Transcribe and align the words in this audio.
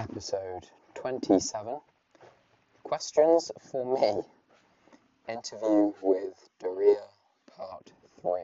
episode 0.00 0.66
27 0.94 1.78
Questions 2.84 3.52
for 3.70 3.84
Me 4.00 4.22
Interview 5.28 5.92
with 6.00 6.48
Daria, 6.58 7.02
Part 7.54 7.92
3. 8.22 8.40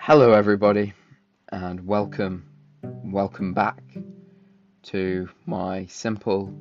Hello, 0.00 0.32
everybody, 0.32 0.92
and 1.52 1.86
welcome, 1.86 2.44
welcome 2.82 3.54
back 3.54 3.80
to 4.82 5.28
my 5.46 5.86
simple 5.86 6.52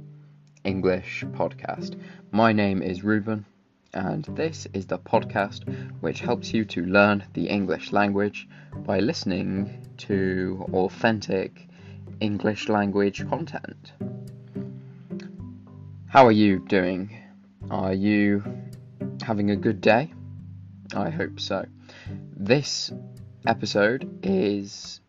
English 0.64 1.24
podcast. 1.32 2.00
My 2.32 2.54
name 2.54 2.84
is 2.84 3.04
Ruben, 3.04 3.48
and 3.96 4.26
this 4.36 4.68
is 4.74 4.86
the 4.86 5.00
podcast 5.00 5.64
which 6.02 6.20
helps 6.20 6.54
you 6.54 6.66
to 6.66 6.86
learn 6.86 7.24
the 7.34 7.48
English 7.48 7.94
language 7.94 8.48
by 8.86 9.00
listening 9.00 9.82
to 9.98 10.66
authentic 10.74 11.68
English 12.20 12.68
language 12.68 13.28
content. 13.30 13.94
How 16.08 16.26
are 16.28 16.34
you 16.34 16.60
doing? 16.60 17.18
Are 17.72 17.94
you 17.94 18.44
having 19.24 19.52
a 19.52 19.56
good 19.56 19.80
day? 19.80 20.14
I 20.94 21.10
hope 21.10 21.40
so. 21.40 21.66
This 22.36 22.92
episode 23.48 24.20
is 24.24 25.00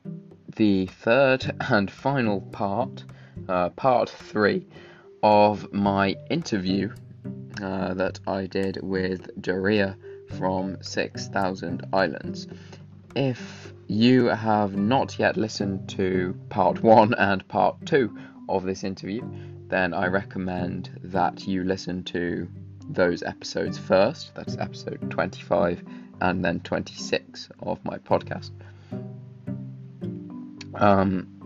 the 0.56 0.86
third 0.86 1.55
and 1.70 1.91
final 1.91 2.41
part, 2.41 3.05
uh, 3.48 3.70
part 3.70 4.08
three, 4.08 4.66
of 5.22 5.72
my 5.72 6.14
interview 6.30 6.92
uh, 7.62 7.95
that 7.95 8.20
I 8.27 8.46
did 8.46 8.78
with 8.83 9.30
Daria 9.41 9.97
from 10.38 10.77
6000 10.83 11.87
Islands. 11.92 12.48
If 13.14 13.73
you 13.87 14.27
have 14.27 14.77
not 14.77 15.19
yet 15.19 15.36
listened 15.36 15.89
to 15.91 16.39
part 16.48 16.83
one 16.83 17.14
and 17.14 17.47
part 17.48 17.84
two 17.86 18.17
of 18.48 18.64
this 18.64 18.84
interview, 18.84 19.22
then 19.69 19.95
I 19.95 20.06
recommend 20.06 20.91
that 21.05 21.47
you 21.47 21.64
listen 21.64 22.05
to 22.05 22.48
those 22.89 23.22
episodes 23.22 23.78
first. 23.78 24.34
That's 24.34 24.56
episode 24.58 25.11
25 25.11 25.83
and 26.20 26.45
then 26.45 26.61
26 26.61 27.48
of 27.61 27.84
my 27.84 27.98
podcast. 27.98 28.50
Um, 30.75 31.36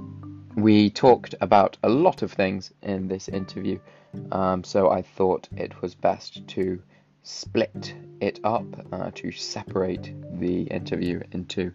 we 0.57 0.91
talked 0.91 1.35
about 1.41 1.77
a 1.83 1.89
lot 1.89 2.23
of 2.23 2.33
things 2.33 2.73
in 2.83 3.09
this 3.09 3.29
interview, 3.29 3.79
um, 4.33 4.65
so 4.65 4.91
I 4.91 5.03
thought 5.03 5.49
it 5.57 5.81
was 5.83 5.95
best 5.95 6.47
to 6.49 6.83
split 7.23 7.95
it 8.21 8.41
up, 8.45 8.65
uh, 8.93 9.11
to 9.15 9.31
separate 9.31 10.15
the 10.39 10.63
interview 10.63 11.21
into 11.33 11.73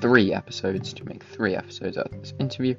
three 0.00 0.32
episodes, 0.32 0.92
to 0.94 1.04
make 1.04 1.24
three 1.24 1.56
episodes 1.56 1.96
out 1.96 2.12
of 2.12 2.20
this 2.20 2.34
interview. 2.38 2.74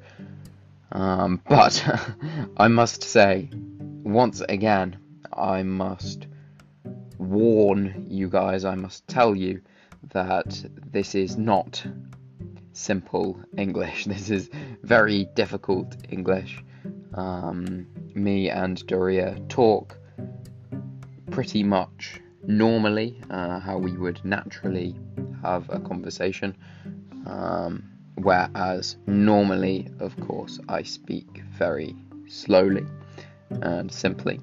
Um, 0.92 1.40
but 1.48 1.84
I 2.56 2.68
must 2.68 3.02
say, 3.02 3.50
once 3.52 4.40
again, 4.40 4.96
I 5.32 5.62
must 5.62 6.26
warn 7.18 8.06
you 8.08 8.28
guys, 8.28 8.64
I 8.64 8.74
must 8.74 9.06
tell 9.08 9.34
you 9.34 9.60
that 10.12 10.64
this 10.92 11.14
is 11.14 11.36
not 11.36 11.84
simple 12.72 13.40
English. 13.56 14.06
This 14.06 14.30
is 14.30 14.50
very 14.82 15.26
difficult 15.34 15.96
English. 16.10 16.62
Um, 17.14 17.86
me 18.14 18.50
and 18.50 18.84
Daria 18.86 19.38
talk 19.48 19.96
pretty 21.30 21.62
much 21.62 22.20
normally, 22.46 23.20
uh, 23.30 23.58
how 23.60 23.78
we 23.78 23.92
would 23.92 24.24
naturally 24.24 24.94
have 25.42 25.68
a 25.70 25.80
conversation. 25.80 26.56
Um, 27.26 27.84
whereas 28.16 28.96
normally, 29.06 29.88
of 30.00 30.18
course, 30.20 30.60
I 30.68 30.82
speak 30.82 31.42
very 31.56 31.96
slowly 32.28 32.86
and 33.50 33.90
simply. 33.90 34.40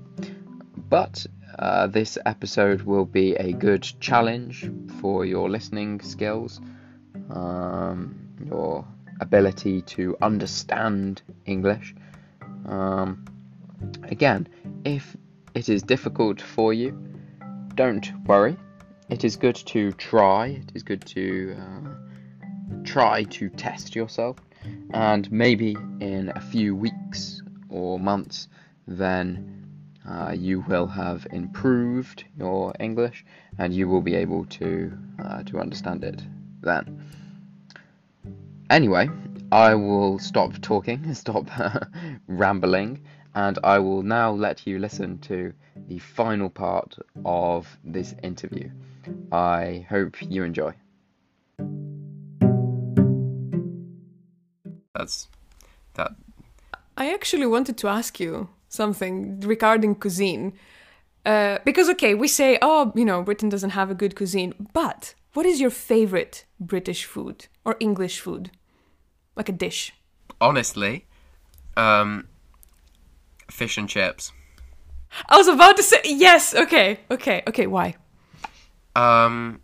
But 0.90 1.26
uh, 1.60 1.88
this 1.88 2.18
episode 2.26 2.82
will 2.84 3.06
be 3.06 3.36
a 3.36 3.54
good 3.54 3.84
challenge 4.00 4.70
for 5.00 5.26
your 5.26 5.50
listening 5.50 6.00
skills, 6.02 6.62
um, 7.30 8.16
your 8.46 8.86
ability 9.20 9.82
to 9.84 10.18
understand 10.22 11.22
English. 11.46 11.94
Um, 12.66 13.26
again, 14.04 14.48
if 14.86 15.16
it 15.54 15.70
is 15.70 15.84
difficult 15.84 16.42
for 16.42 16.74
you, 16.74 16.92
don't 17.76 18.10
worry. 18.26 18.58
It 19.10 19.24
is 19.24 19.36
good 19.36 19.56
to 19.56 19.92
try. 19.94 20.48
It 20.48 20.72
is 20.74 20.84
good 20.84 21.06
to 21.08 21.56
uh, 21.60 22.82
try 22.84 23.24
to 23.24 23.50
test 23.50 23.96
yourself, 23.96 24.38
and 24.94 25.30
maybe 25.32 25.76
in 26.00 26.32
a 26.36 26.42
few 26.42 26.76
weeks 26.76 27.42
or 27.70 28.00
months, 28.00 28.48
then 28.88 29.68
uh, 30.08 30.34
you 30.38 30.62
will 30.62 30.88
have 30.88 31.28
improved 31.32 32.24
your 32.38 32.74
English, 32.80 33.26
and 33.58 33.74
you 33.74 33.88
will 33.88 34.02
be 34.02 34.16
able 34.16 34.46
to 34.46 34.92
uh, 35.24 35.44
to 35.44 35.60
understand 35.60 36.04
it 36.04 36.22
then. 36.62 37.06
Anyway, 38.70 39.10
I 39.52 39.76
will 39.76 40.18
stop 40.18 40.62
talking, 40.62 41.14
stop 41.14 41.50
rambling, 42.28 43.04
and 43.36 43.60
I 43.64 43.80
will 43.80 44.02
now 44.02 44.32
let 44.32 44.66
you 44.66 44.80
listen 44.80 45.20
to 45.20 45.54
the 45.88 46.00
final 46.00 46.50
part 46.50 46.98
of 47.26 47.68
this 47.84 48.16
interview. 48.24 48.70
I 49.32 49.86
hope 49.90 50.22
you 50.22 50.44
enjoy. 50.44 50.74
That's 54.96 55.28
that. 55.96 56.12
I 56.96 57.14
actually 57.14 57.48
wanted 57.48 57.78
to 57.80 57.88
ask 57.90 58.20
you 58.20 58.48
something 58.70 59.42
regarding 59.42 59.96
cuisine. 59.96 60.54
Uh, 61.26 61.60
because, 61.66 61.90
okay, 61.90 62.14
we 62.16 62.28
say, 62.28 62.58
oh, 62.62 62.94
you 62.96 63.04
know, 63.04 63.22
Britain 63.22 63.50
doesn't 63.50 63.72
have 63.72 63.92
a 63.92 63.96
good 63.96 64.16
cuisine, 64.16 64.54
but 64.74 65.14
what 65.34 65.46
is 65.46 65.60
your 65.60 65.70
favorite 65.70 66.46
British 66.60 67.06
food 67.06 67.48
or 67.66 67.76
English 67.80 68.20
food? 68.20 68.52
Like 69.36 69.50
a 69.50 69.54
dish. 69.54 69.94
Honestly, 70.40 71.06
um, 71.78 72.28
fish 73.50 73.78
and 73.78 73.88
chips. 73.88 74.32
I 75.28 75.38
was 75.38 75.48
about 75.48 75.78
to 75.78 75.84
say, 75.84 76.02
yes, 76.06 76.56
okay, 76.56 77.00
okay, 77.10 77.44
okay, 77.48 77.68
why? 77.68 77.96
Um, 78.96 79.62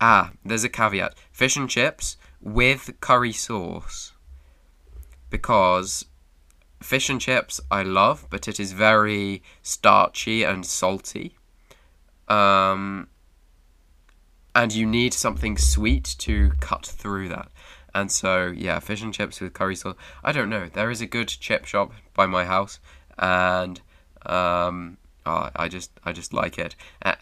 ah, 0.00 0.32
there's 0.44 0.64
a 0.64 0.68
caveat 0.68 1.14
fish 1.32 1.56
and 1.56 1.68
chips 1.68 2.16
with 2.40 3.00
curry 3.00 3.32
sauce. 3.32 4.12
Because 5.30 6.06
fish 6.82 7.08
and 7.08 7.20
chips 7.20 7.60
I 7.70 7.82
love, 7.82 8.26
but 8.30 8.46
it 8.46 8.60
is 8.60 8.72
very 8.72 9.42
starchy 9.62 10.44
and 10.44 10.64
salty. 10.64 11.36
Um, 12.28 13.08
and 14.54 14.72
you 14.74 14.86
need 14.86 15.14
something 15.14 15.58
sweet 15.58 16.14
to 16.18 16.52
cut 16.60 16.86
through 16.86 17.28
that. 17.28 17.48
And 17.96 18.12
so, 18.12 18.52
yeah, 18.54 18.78
fish 18.78 19.00
and 19.00 19.14
chips 19.14 19.40
with 19.40 19.54
curry 19.54 19.74
sauce. 19.74 19.96
I 20.22 20.30
don't 20.30 20.50
know. 20.50 20.68
There 20.70 20.90
is 20.90 21.00
a 21.00 21.06
good 21.06 21.28
chip 21.28 21.64
shop 21.64 21.92
by 22.12 22.26
my 22.26 22.44
house, 22.44 22.78
and 23.18 23.80
um, 24.26 24.98
oh, 25.24 25.48
I 25.56 25.68
just, 25.68 25.90
I 26.04 26.12
just 26.12 26.34
like 26.34 26.58
it. 26.58 26.76
Uh, 27.00 27.14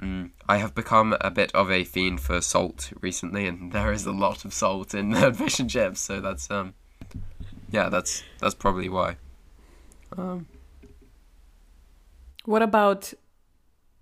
mm, 0.00 0.30
I 0.48 0.56
have 0.56 0.74
become 0.74 1.14
a 1.20 1.30
bit 1.30 1.54
of 1.54 1.70
a 1.70 1.84
fiend 1.84 2.22
for 2.22 2.40
salt 2.40 2.94
recently, 3.02 3.46
and 3.46 3.72
there 3.76 3.92
is 3.92 4.06
a 4.06 4.10
lot 4.10 4.46
of 4.46 4.54
salt 4.54 4.94
in 4.94 5.10
the 5.10 5.34
fish 5.38 5.60
and 5.60 5.68
chips. 5.68 6.00
So 6.00 6.22
that's 6.22 6.50
um, 6.50 6.72
yeah, 7.70 7.90
that's 7.90 8.22
that's 8.40 8.54
probably 8.54 8.88
why. 8.88 9.16
Um, 10.16 10.46
what 12.46 12.62
about? 12.62 13.12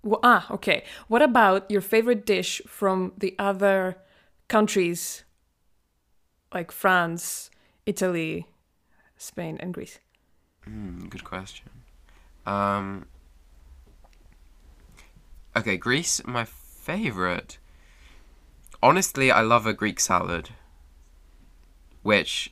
Well, 0.01 0.21
ah, 0.23 0.47
okay. 0.49 0.85
What 1.09 1.21
about 1.21 1.69
your 1.69 1.81
favorite 1.81 2.25
dish 2.25 2.61
from 2.65 3.11
the 3.17 3.35
other 3.37 3.97
countries, 4.47 5.25
like 6.53 6.71
France, 6.71 7.49
Italy, 7.85 8.47
Spain, 9.17 9.57
and 9.59 9.73
Greece? 9.73 9.99
Mm, 10.67 11.09
good 11.09 11.23
question. 11.23 11.69
Um, 12.45 13.05
okay, 15.55 15.77
Greece, 15.77 16.21
my 16.25 16.45
favorite. 16.45 17.57
Honestly, 18.83 19.31
I 19.31 19.41
love 19.41 19.65
a 19.65 19.73
Greek 19.73 19.99
salad, 19.99 20.49
which 22.01 22.51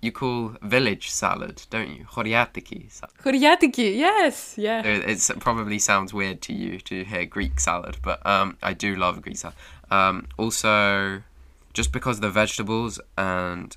you 0.00 0.12
call 0.12 0.56
village 0.62 1.10
salad, 1.10 1.62
don't 1.70 1.88
you? 1.88 2.04
Choriatiki 2.04 2.90
salad. 2.90 3.14
Choriatiki, 3.22 3.96
yes, 3.96 4.54
yeah. 4.56 4.82
It 4.84 5.20
probably 5.40 5.78
sounds 5.78 6.14
weird 6.14 6.40
to 6.42 6.52
you 6.52 6.78
to 6.80 7.04
hear 7.04 7.24
Greek 7.26 7.58
salad, 7.60 7.98
but 8.02 8.24
um, 8.26 8.56
I 8.62 8.74
do 8.74 8.94
love 8.96 9.22
Greek 9.22 9.36
salad. 9.36 9.56
Um, 9.90 10.26
also, 10.36 11.22
just 11.78 11.92
because 11.92 12.18
the 12.20 12.30
vegetables 12.42 12.94
and 13.16 13.76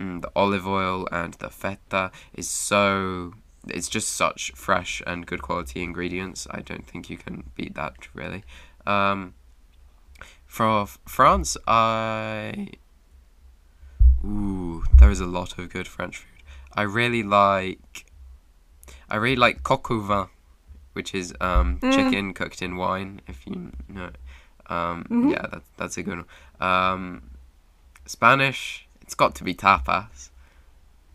mm, 0.00 0.16
the 0.24 0.30
olive 0.34 0.66
oil 0.66 1.06
and 1.12 1.34
the 1.34 1.50
feta 1.50 2.10
is 2.40 2.48
so 2.48 3.34
it's 3.68 3.88
just 3.96 4.08
such 4.22 4.50
fresh 4.66 5.02
and 5.06 5.26
good 5.30 5.42
quality 5.42 5.82
ingredients. 5.82 6.40
I 6.50 6.60
don't 6.68 6.86
think 6.90 7.10
you 7.10 7.18
can 7.24 7.34
beat 7.56 7.74
that 7.74 7.94
really. 8.14 8.42
Um, 8.86 9.34
For 10.46 10.86
France, 11.16 11.56
I. 11.66 12.68
Ooh, 14.24 14.84
there 14.98 15.10
is 15.10 15.20
a 15.20 15.26
lot 15.26 15.58
of 15.58 15.68
good 15.68 15.88
French 15.88 16.16
food. 16.18 16.42
I 16.74 16.82
really 16.82 17.22
like. 17.22 18.06
I 19.10 19.16
really 19.16 19.36
like 19.36 19.62
coq 19.62 19.90
au 19.90 20.00
vin, 20.00 20.26
which 20.94 21.14
is 21.14 21.34
um, 21.40 21.78
Mm. 21.80 21.92
chicken 21.94 22.34
cooked 22.34 22.62
in 22.62 22.76
wine. 22.76 23.20
If 23.28 23.46
you 23.46 23.72
know, 23.88 24.10
um, 24.76 25.04
Mm-hmm. 25.10 25.30
yeah, 25.30 25.46
that, 25.52 25.62
that's 25.76 25.96
a 25.98 26.02
good 26.02 26.18
one. 26.24 26.30
Um, 26.70 27.30
Spanish, 28.12 28.86
it's 29.00 29.14
got 29.14 29.34
to 29.36 29.44
be 29.44 29.54
tapas. 29.54 30.28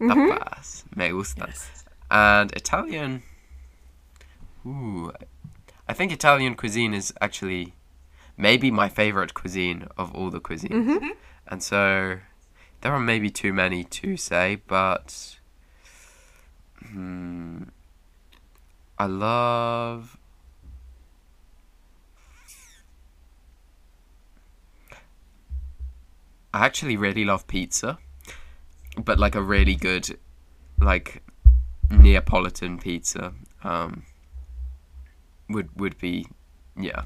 Tapas, 0.01 0.83
me 0.95 1.09
gusta. 1.09 1.41
Mm-hmm. 1.41 1.51
Yes. 1.51 1.85
And 2.09 2.51
Italian. 2.53 3.23
Ooh, 4.65 5.11
I 5.87 5.93
think 5.93 6.11
Italian 6.11 6.55
cuisine 6.55 6.93
is 6.95 7.13
actually 7.21 7.73
maybe 8.35 8.71
my 8.71 8.89
favorite 8.89 9.33
cuisine 9.33 9.87
of 9.97 10.13
all 10.15 10.29
the 10.31 10.39
cuisines. 10.39 10.71
Mm-hmm. 10.71 11.09
And 11.47 11.61
so 11.61 12.17
there 12.81 12.91
are 12.93 12.99
maybe 12.99 13.29
too 13.29 13.53
many 13.53 13.83
to 13.83 14.17
say, 14.17 14.61
but 14.67 15.37
hmm, 16.83 17.63
I 18.97 19.05
love. 19.05 20.17
I 26.57 26.65
actually 26.65 26.97
really 26.97 27.23
love 27.23 27.45
pizza, 27.45 27.99
but 28.97 29.19
like 29.19 29.35
a 29.35 29.41
really 29.43 29.75
good, 29.75 30.17
like 30.79 31.21
Neapolitan 31.91 32.79
pizza 32.79 33.33
um, 33.63 34.03
would 35.49 35.69
would 35.79 35.99
be 35.99 36.25
yeah. 36.75 37.03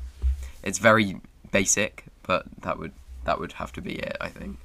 It's 0.63 0.79
very 0.79 1.19
basic, 1.51 2.05
but 2.23 2.45
that 2.61 2.79
would 2.79 2.93
that 3.25 3.39
would 3.39 3.51
have 3.53 3.73
to 3.73 3.81
be 3.81 3.95
it. 3.95 4.15
I 4.21 4.29
think. 4.29 4.57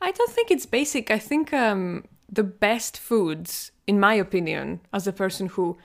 I 0.00 0.10
don't 0.10 0.32
think 0.32 0.50
it's 0.50 0.66
basic. 0.66 1.12
I 1.12 1.20
think 1.20 1.52
um, 1.52 2.04
the 2.28 2.42
best 2.42 2.98
foods, 2.98 3.70
in 3.86 4.00
my 4.00 4.14
opinion, 4.14 4.80
as 4.92 5.06
a 5.06 5.12
person 5.12 5.46
who 5.46 5.78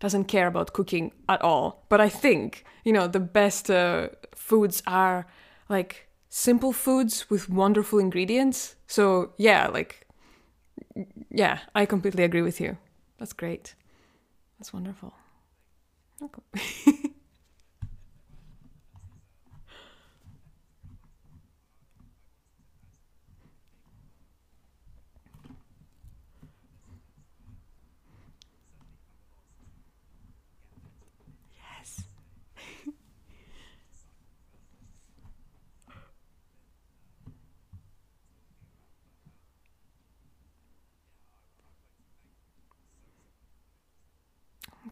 doesn't 0.00 0.24
care 0.24 0.46
about 0.46 0.74
cooking 0.74 1.12
at 1.30 1.40
all, 1.40 1.82
but 1.88 2.00
I 2.00 2.10
think, 2.10 2.64
you 2.84 2.92
know, 2.92 3.08
the 3.08 3.20
best 3.20 3.70
uh, 3.70 4.08
foods 4.34 4.82
are 4.86 5.26
like 5.70 6.08
simple 6.34 6.72
foods 6.72 7.30
with 7.30 7.48
wonderful 7.48 7.98
ingredients. 8.00 8.74
So, 8.88 9.32
yeah, 9.38 9.68
like, 9.68 10.06
yeah, 11.30 11.58
I 11.74 11.86
completely 11.86 12.24
agree 12.24 12.42
with 12.42 12.60
you. 12.60 12.76
That's 13.18 13.32
great. 13.32 13.74
That's 14.58 14.72
wonderful. 14.72 15.14
Okay. 16.22 16.42
yes. 31.78 32.04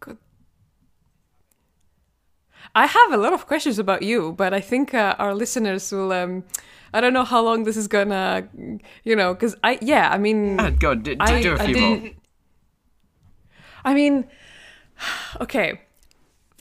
Good. 0.01 0.19
I 2.75 2.87
have 2.87 3.13
a 3.13 3.17
lot 3.19 3.33
of 3.33 3.47
questions 3.47 3.79
about 3.79 4.03
you, 4.03 4.33
but 4.33 4.55
I 4.55 4.61
think 4.61 4.95
uh, 4.95 5.15
our 5.19 5.35
listeners 5.35 5.93
will. 5.93 6.13
Um, 6.13 6.45
I 6.95 7.01
don't 7.01 7.13
know 7.13 7.25
how 7.25 7.43
long 7.43 7.65
this 7.65 7.77
is 7.77 7.87
gonna, 7.89 8.49
you 9.05 9.17
know, 9.17 9.35
because 9.35 9.55
I 9.65 9.79
yeah, 9.83 10.11
I 10.11 10.19
mean, 10.19 10.59
Ah, 10.61 10.71
go 10.71 10.91
on, 10.91 11.03
do, 11.03 11.15
do, 11.15 11.21
I, 11.21 11.43
do 11.43 11.53
a 11.55 11.59
I 11.63 11.67
few 11.67 11.77
more. 11.81 11.97
didn't- 11.97 12.17
I 13.85 13.95
mean, 13.95 14.27
okay. 15.41 15.81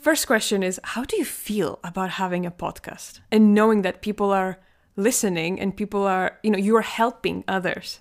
First 0.02 0.26
question 0.26 0.64
is 0.64 0.80
how 0.84 1.04
do 1.06 1.16
you 1.16 1.26
feel 1.26 1.80
about 1.84 2.10
having 2.12 2.46
a 2.46 2.52
podcast 2.52 3.20
and 3.32 3.54
knowing 3.54 3.84
that 3.84 4.02
people 4.02 4.32
are 4.32 4.58
listening 4.96 5.60
and 5.62 5.78
people 5.78 6.08
are, 6.08 6.40
you 6.44 6.50
know, 6.50 6.58
you 6.58 6.76
are 6.76 6.82
helping 6.82 7.44
others? 7.48 8.00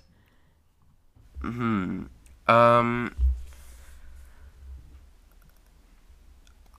Hmm. 1.41 2.05
Um, 2.47 3.15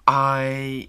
I. 0.07 0.89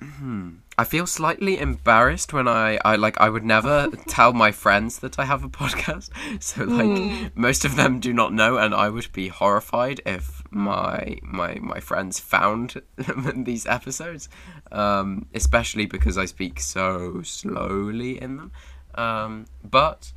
Hmm. 0.00 0.50
I 0.76 0.84
feel 0.84 1.06
slightly 1.06 1.58
embarrassed 1.58 2.32
when 2.32 2.46
I, 2.46 2.78
I 2.84 2.94
like 2.96 3.20
I 3.20 3.28
would 3.28 3.44
never 3.44 3.88
tell 4.06 4.32
my 4.32 4.52
friends 4.52 5.00
that 5.00 5.18
I 5.18 5.24
have 5.24 5.42
a 5.42 5.48
podcast. 5.48 6.10
So 6.40 6.64
like 6.64 7.36
most 7.36 7.64
of 7.64 7.74
them 7.74 7.98
do 7.98 8.12
not 8.12 8.32
know 8.32 8.58
and 8.58 8.74
I 8.74 8.88
would 8.88 9.10
be 9.12 9.28
horrified 9.28 10.00
if 10.06 10.42
my 10.50 11.18
my 11.22 11.56
my 11.60 11.80
friends 11.80 12.20
found 12.20 12.80
these 13.34 13.66
episodes. 13.66 14.28
Um, 14.70 15.26
especially 15.34 15.86
because 15.86 16.16
I 16.16 16.26
speak 16.26 16.60
so 16.60 17.22
slowly 17.22 18.20
in 18.22 18.36
them. 18.36 18.52
Um, 18.94 19.46
but 19.64 20.12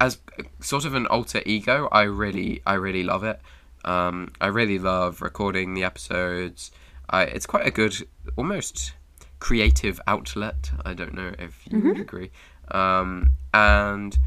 as 0.00 0.18
sort 0.60 0.84
of 0.84 0.94
an 0.94 1.06
alter 1.06 1.42
ego, 1.46 1.88
I 1.90 2.02
really, 2.02 2.62
I 2.66 2.74
really 2.74 3.02
love 3.02 3.24
it. 3.24 3.40
Um, 3.84 4.32
I 4.40 4.48
really 4.48 4.78
love 4.78 5.22
recording 5.22 5.74
the 5.74 5.84
episodes. 5.84 6.70
I, 7.10 7.22
it's 7.24 7.46
quite 7.46 7.66
a 7.66 7.70
good, 7.70 7.96
almost 8.36 8.94
creative 9.38 10.00
outlet. 10.06 10.72
I 10.84 10.94
don't 10.94 11.14
know 11.14 11.32
if 11.38 11.60
you 11.70 11.80
would 11.80 12.00
agree. 12.00 12.30
Um, 12.70 13.30
and 13.52 14.18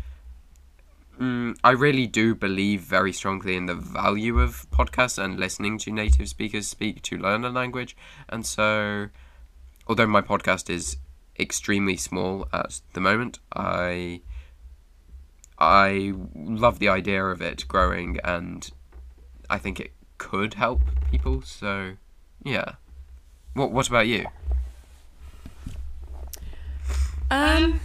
mm, 1.19 1.57
I 1.63 1.71
really 1.71 2.07
do 2.07 2.35
believe 2.35 2.81
very 2.81 3.11
strongly 3.11 3.55
in 3.55 3.65
the 3.65 3.75
value 3.75 4.39
of 4.39 4.69
podcasts 4.69 5.21
and 5.21 5.39
listening 5.39 5.77
to 5.79 5.91
native 5.91 6.29
speakers 6.29 6.67
speak 6.67 7.01
to 7.03 7.17
learn 7.17 7.43
a 7.45 7.49
language. 7.49 7.97
And 8.29 8.45
so, 8.45 9.07
although 9.87 10.07
my 10.07 10.21
podcast 10.21 10.69
is 10.69 10.97
extremely 11.39 11.97
small 11.97 12.47
at 12.53 12.81
the 12.93 13.01
moment, 13.01 13.39
I 13.55 14.21
I 15.59 16.13
love 16.35 16.79
the 16.79 16.89
idea 16.89 17.25
of 17.25 17.41
it 17.41 17.67
growing, 17.67 18.19
and 18.23 18.69
I 19.49 19.57
think 19.57 19.79
it 19.79 19.93
could 20.17 20.53
help 20.53 20.81
people. 21.09 21.41
So, 21.41 21.93
yeah. 22.47 22.73
What 23.53 23.71
What 23.71 23.87
about 23.87 24.07
you? 24.07 24.25
Um, 27.29 27.81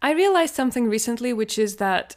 I 0.00 0.12
realized 0.12 0.54
something 0.54 0.88
recently, 0.88 1.32
which 1.32 1.58
is 1.58 1.76
that 1.76 2.16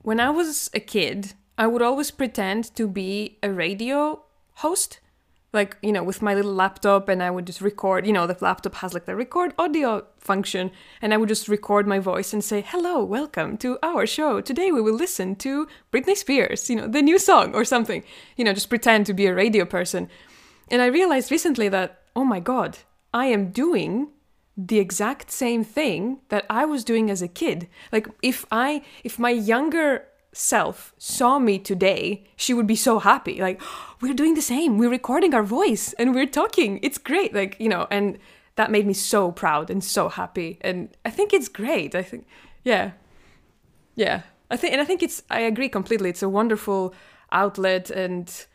when 0.00 0.18
I 0.18 0.30
was 0.30 0.70
a 0.72 0.80
kid, 0.80 1.34
I 1.58 1.66
would 1.66 1.82
always 1.82 2.10
pretend 2.10 2.74
to 2.76 2.88
be 2.88 3.38
a 3.42 3.52
radio 3.52 4.22
host. 4.54 5.00
Like, 5.52 5.76
you 5.82 5.92
know, 5.92 6.02
with 6.02 6.22
my 6.22 6.34
little 6.34 6.54
laptop, 6.54 7.10
and 7.10 7.22
I 7.22 7.30
would 7.30 7.46
just 7.46 7.60
record. 7.60 8.06
You 8.06 8.12
know, 8.12 8.26
the 8.26 8.36
laptop 8.40 8.76
has 8.76 8.94
like 8.94 9.04
the 9.04 9.14
record 9.14 9.52
audio 9.58 10.06
function, 10.18 10.70
and 11.02 11.12
I 11.12 11.18
would 11.18 11.28
just 11.28 11.46
record 11.46 11.86
my 11.86 11.98
voice 11.98 12.32
and 12.32 12.42
say, 12.42 12.62
Hello, 12.66 13.04
welcome 13.04 13.58
to 13.58 13.78
our 13.82 14.06
show. 14.06 14.40
Today 14.40 14.72
we 14.72 14.80
will 14.80 14.94
listen 14.94 15.36
to 15.36 15.68
Britney 15.92 16.16
Spears, 16.16 16.70
you 16.70 16.76
know, 16.76 16.88
the 16.88 17.02
new 17.02 17.18
song 17.18 17.54
or 17.54 17.64
something. 17.64 18.02
You 18.36 18.44
know, 18.44 18.54
just 18.54 18.70
pretend 18.70 19.04
to 19.06 19.14
be 19.14 19.26
a 19.26 19.34
radio 19.34 19.66
person. 19.66 20.08
And 20.70 20.80
I 20.80 20.86
realized 20.86 21.30
recently 21.30 21.68
that, 21.68 22.00
oh 22.16 22.24
my 22.24 22.40
God, 22.40 22.78
I 23.12 23.26
am 23.26 23.50
doing 23.50 24.08
the 24.56 24.78
exact 24.78 25.30
same 25.30 25.64
thing 25.64 26.20
that 26.28 26.44
I 26.48 26.64
was 26.64 26.84
doing 26.84 27.10
as 27.10 27.22
a 27.22 27.28
kid. 27.28 27.68
Like 27.90 28.08
if 28.22 28.46
I 28.50 28.82
if 29.02 29.18
my 29.18 29.30
younger 29.30 30.04
self 30.32 30.94
saw 30.98 31.38
me 31.38 31.58
today, 31.58 32.24
she 32.36 32.54
would 32.54 32.66
be 32.66 32.76
so 32.76 32.98
happy. 32.98 33.40
Like 33.40 33.60
we're 34.00 34.14
doing 34.14 34.34
the 34.34 34.42
same. 34.42 34.78
We're 34.78 34.90
recording 34.90 35.34
our 35.34 35.42
voice 35.42 35.92
and 35.94 36.14
we're 36.14 36.26
talking. 36.26 36.80
It's 36.82 36.98
great. 36.98 37.34
Like, 37.34 37.56
you 37.58 37.68
know, 37.68 37.86
and 37.90 38.18
that 38.56 38.70
made 38.70 38.86
me 38.86 38.94
so 38.94 39.32
proud 39.32 39.70
and 39.70 39.82
so 39.82 40.08
happy. 40.08 40.58
And 40.60 40.90
I 41.04 41.10
think 41.10 41.32
it's 41.32 41.48
great. 41.48 41.94
I 41.94 42.02
think 42.02 42.26
yeah. 42.64 42.92
Yeah. 43.94 44.22
I 44.50 44.56
think 44.56 44.72
and 44.72 44.82
I 44.82 44.84
think 44.84 45.02
it's 45.02 45.22
I 45.30 45.40
agree 45.40 45.68
completely. 45.68 46.10
It's 46.10 46.22
a 46.22 46.28
wonderful 46.28 46.94
outlet 47.30 47.90
and 47.90 48.46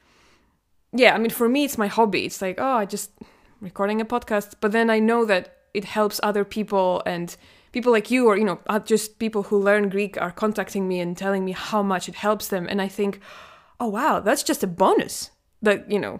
yeah, 0.93 1.13
I 1.13 1.17
mean, 1.17 1.29
for 1.29 1.49
me, 1.49 1.65
it's 1.65 1.77
my 1.77 1.87
hobby. 1.87 2.25
It's 2.25 2.41
like, 2.41 2.55
oh, 2.59 2.77
I 2.77 2.85
just 2.85 3.11
recording 3.59 3.99
a 4.01 4.05
podcast, 4.05 4.55
but 4.61 4.71
then 4.71 4.89
I 4.89 4.99
know 4.99 5.25
that 5.25 5.56
it 5.77 5.85
helps 5.85 6.19
other 6.23 6.43
people 6.45 7.01
and 7.05 7.35
people 7.71 7.91
like 7.91 8.11
you, 8.11 8.27
or 8.27 8.37
you 8.37 8.45
know, 8.45 8.59
uh, 8.67 8.79
just 8.79 9.19
people 9.19 9.43
who 9.43 9.57
learn 9.59 9.89
Greek 9.89 10.17
are 10.21 10.31
contacting 10.31 10.87
me 10.87 10.99
and 10.99 11.17
telling 11.17 11.45
me 11.45 11.53
how 11.53 11.83
much 11.83 12.09
it 12.09 12.15
helps 12.15 12.47
them, 12.47 12.67
and 12.69 12.81
I 12.81 12.87
think, 12.89 13.19
oh 13.79 13.89
wow, 13.89 14.19
that's 14.19 14.43
just 14.43 14.63
a 14.63 14.67
bonus. 14.67 15.31
That 15.61 15.89
you 15.91 15.99
know, 15.99 16.19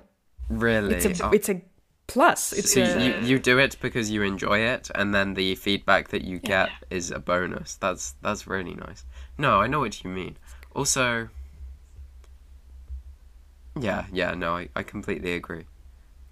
Really? 0.49 0.95
it's 0.95 1.05
a 1.05 1.25
Oh, 1.25 1.31
it's 1.31 1.49
a 1.49 1.61
plus. 2.07 2.53
It's 2.53 2.73
so 2.73 2.79
a, 2.79 2.83
you, 2.83 3.13
you 3.21 3.39
do 3.39 3.59
it 3.59 3.77
because 3.81 4.09
you 4.11 4.21
enjoy 4.23 4.59
it, 4.59 4.89
and 4.95 5.13
then 5.13 5.33
the 5.33 5.55
feedback 5.55 6.09
that 6.09 6.23
you 6.23 6.39
get 6.39 6.69
is 6.89 7.11
a 7.11 7.19
bonus. 7.19 7.75
That's 7.75 8.15
that's 8.21 8.47
really 8.47 8.75
nice. 8.75 9.05
No, 9.37 9.59
I 9.61 9.67
know 9.67 9.79
what 9.79 10.03
you 10.03 10.09
mean. 10.09 10.37
Also, 10.75 11.29
Yeah, 13.79 14.05
yeah, 14.11 14.33
no, 14.33 14.55
I, 14.57 14.69
I 14.75 14.83
completely 14.83 15.33
agree. 15.33 15.65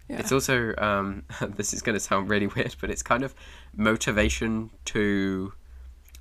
Yeah. 0.08 0.20
It's 0.20 0.32
also 0.32 0.74
um, 0.78 1.24
this 1.42 1.74
is 1.74 1.82
going 1.82 1.96
to 1.96 2.00
sound 2.00 2.30
really 2.30 2.48
weird, 2.48 2.76
but 2.80 2.90
it's 2.90 3.04
kind 3.04 3.24
of 3.24 3.34
motivation 3.76 4.70
to 4.86 5.54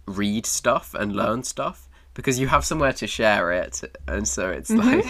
read 0.07 0.47
stuff 0.47 0.95
and 0.95 1.15
learn 1.15 1.43
stuff 1.43 1.89
because 2.15 2.39
you 2.39 2.47
have 2.47 2.65
somewhere 2.65 2.93
to 2.93 3.07
share 3.07 3.53
it, 3.53 3.83
and 4.07 4.27
so 4.29 4.51
it's 4.51 4.71
like 4.71 5.05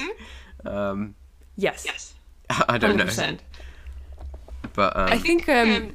um, 0.65 1.15
yes. 1.57 1.85
Yes. 1.87 2.15
I 2.69 2.79
don't 2.79 2.97
know, 2.97 3.05
100%. 3.05 3.39
but 4.75 4.97
um, 4.97 5.09
I 5.11 5.19
think 5.19 5.49
um, 5.49 5.95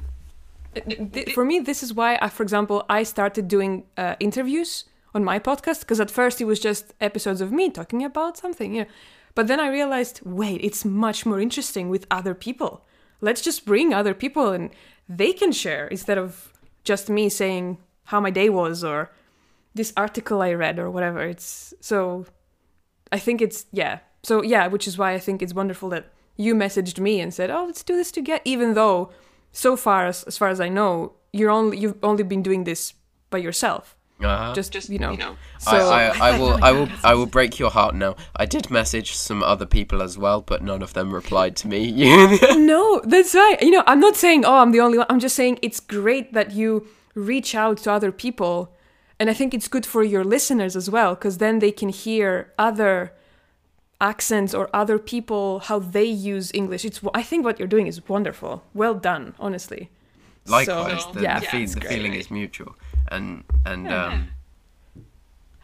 th- 0.74 1.32
for 1.32 1.44
me, 1.44 1.60
this 1.60 1.82
is 1.82 1.94
why, 1.94 2.18
I, 2.20 2.28
for 2.28 2.42
example, 2.42 2.84
I 2.88 3.04
started 3.04 3.46
doing 3.46 3.84
uh, 3.96 4.16
interviews 4.18 4.84
on 5.14 5.24
my 5.24 5.38
podcast 5.38 5.80
because 5.80 6.00
at 6.00 6.10
first 6.10 6.40
it 6.40 6.44
was 6.44 6.58
just 6.60 6.94
episodes 7.00 7.40
of 7.40 7.52
me 7.52 7.70
talking 7.70 8.04
about 8.04 8.36
something, 8.36 8.74
you 8.74 8.82
know. 8.82 8.90
But 9.34 9.46
then 9.46 9.60
I 9.60 9.68
realized, 9.68 10.20
wait, 10.24 10.62
it's 10.62 10.84
much 10.84 11.24
more 11.24 11.40
interesting 11.40 11.88
with 11.88 12.06
other 12.10 12.34
people. 12.34 12.84
Let's 13.20 13.42
just 13.42 13.64
bring 13.64 13.92
other 13.92 14.14
people 14.14 14.50
and 14.52 14.70
they 15.08 15.32
can 15.32 15.52
share 15.52 15.86
instead 15.88 16.18
of 16.18 16.52
just 16.84 17.10
me 17.10 17.28
saying 17.28 17.78
how 18.04 18.20
my 18.20 18.30
day 18.30 18.48
was 18.48 18.82
or 18.82 19.10
this 19.74 19.92
article 19.96 20.42
I 20.42 20.52
read 20.54 20.78
or 20.78 20.90
whatever. 20.90 21.20
It's 21.20 21.74
so 21.80 22.26
I 23.12 23.18
think 23.18 23.40
it's 23.42 23.66
yeah. 23.72 24.00
So 24.22 24.42
yeah, 24.42 24.66
which 24.66 24.86
is 24.86 24.98
why 24.98 25.12
I 25.12 25.18
think 25.18 25.42
it's 25.42 25.54
wonderful 25.54 25.88
that 25.90 26.12
you 26.36 26.54
messaged 26.54 26.98
me 26.98 27.20
and 27.20 27.32
said, 27.32 27.50
"Oh, 27.50 27.64
let's 27.66 27.82
do 27.82 27.96
this 27.96 28.10
together." 28.10 28.42
Even 28.44 28.74
though, 28.74 29.10
so 29.52 29.76
far 29.76 30.06
as, 30.06 30.24
as 30.24 30.38
far 30.38 30.48
as 30.48 30.60
I 30.60 30.68
know, 30.68 31.12
you're 31.32 31.50
only 31.50 31.78
you've 31.78 32.02
only 32.02 32.22
been 32.22 32.42
doing 32.42 32.64
this 32.64 32.94
by 33.30 33.38
yourself. 33.38 33.96
Uh-huh. 34.22 34.54
Just 34.54 34.72
Just 34.72 34.88
you 34.90 34.98
know. 34.98 35.12
you 35.12 35.18
know. 35.18 35.36
So 35.58 35.70
I, 35.72 36.06
I, 36.06 36.18
I 36.30 36.38
will 36.38 36.64
I 36.64 36.72
will 36.72 36.88
I 37.04 37.14
will 37.14 37.26
break 37.26 37.58
your 37.58 37.70
heart 37.70 37.94
now. 37.94 38.16
I 38.36 38.46
did 38.46 38.70
message 38.70 39.14
some 39.16 39.42
other 39.42 39.66
people 39.66 40.02
as 40.02 40.16
well, 40.18 40.40
but 40.40 40.62
none 40.62 40.82
of 40.82 40.92
them 40.92 41.12
replied 41.12 41.56
to 41.56 41.68
me. 41.68 41.90
No, 42.56 43.00
that's 43.04 43.34
right. 43.34 43.60
You 43.62 43.70
know, 43.70 43.82
I'm 43.86 44.00
not 44.00 44.16
saying, 44.16 44.44
oh, 44.44 44.58
I'm 44.58 44.70
the 44.72 44.80
only 44.80 44.98
one. 44.98 45.06
I'm 45.10 45.20
just 45.20 45.34
saying 45.36 45.58
it's 45.62 45.80
great 45.80 46.32
that 46.34 46.52
you 46.52 46.86
reach 47.14 47.54
out 47.54 47.78
to 47.78 47.92
other 47.92 48.12
people. 48.12 48.74
And 49.18 49.28
I 49.28 49.34
think 49.34 49.52
it's 49.52 49.68
good 49.68 49.84
for 49.84 50.02
your 50.02 50.24
listeners 50.24 50.76
as 50.76 50.88
well, 50.88 51.14
because 51.14 51.38
then 51.38 51.58
they 51.58 51.72
can 51.72 51.90
hear 51.90 52.52
other 52.58 53.12
accents 54.00 54.54
or 54.54 54.70
other 54.74 54.98
people 54.98 55.60
how 55.60 55.78
they 55.78 56.04
use 56.04 56.50
English. 56.54 56.84
It's 56.84 57.00
I 57.14 57.22
think 57.22 57.44
what 57.44 57.58
you're 57.58 57.68
doing 57.68 57.86
is 57.86 58.08
wonderful. 58.08 58.62
Well 58.72 58.94
done, 58.94 59.34
honestly. 59.38 59.90
Likewise, 60.46 61.02
So, 61.02 61.12
the, 61.12 61.22
yeah, 61.22 61.40
the, 61.40 61.46
fe- 61.46 61.62
it's 61.62 61.74
the 61.74 61.82
feeling 61.82 62.14
is 62.14 62.30
mutual, 62.30 62.74
and 63.10 63.44
and 63.64 63.88
um, 63.88 64.28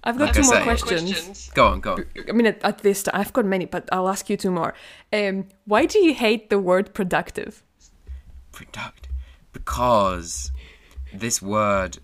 I've 0.04 0.18
got 0.18 0.26
Like 0.26 0.34
two 0.34 0.42
more 0.42 0.62
questions. 0.62 1.50
go 1.54 1.66
on, 1.66 1.80
go 1.80 1.94
on. 1.94 2.04
I 2.28 2.32
mean, 2.32 2.46
at, 2.46 2.62
at 2.64 2.78
this 2.78 3.02
time, 3.02 3.14
I've 3.20 3.32
got 3.32 3.44
many, 3.44 3.64
but 3.64 3.88
I'll 3.90 4.08
ask 4.08 4.30
you 4.30 4.36
two 4.36 4.52
more. 4.52 4.72
Um, 5.12 5.46
why 5.64 5.86
do 5.86 5.98
you 5.98 6.14
hate 6.14 6.48
the 6.48 6.60
word 6.60 6.94
productive? 6.94 7.64
Product, 8.52 9.08
because 9.52 10.52
this 11.12 11.42
word 11.42 11.98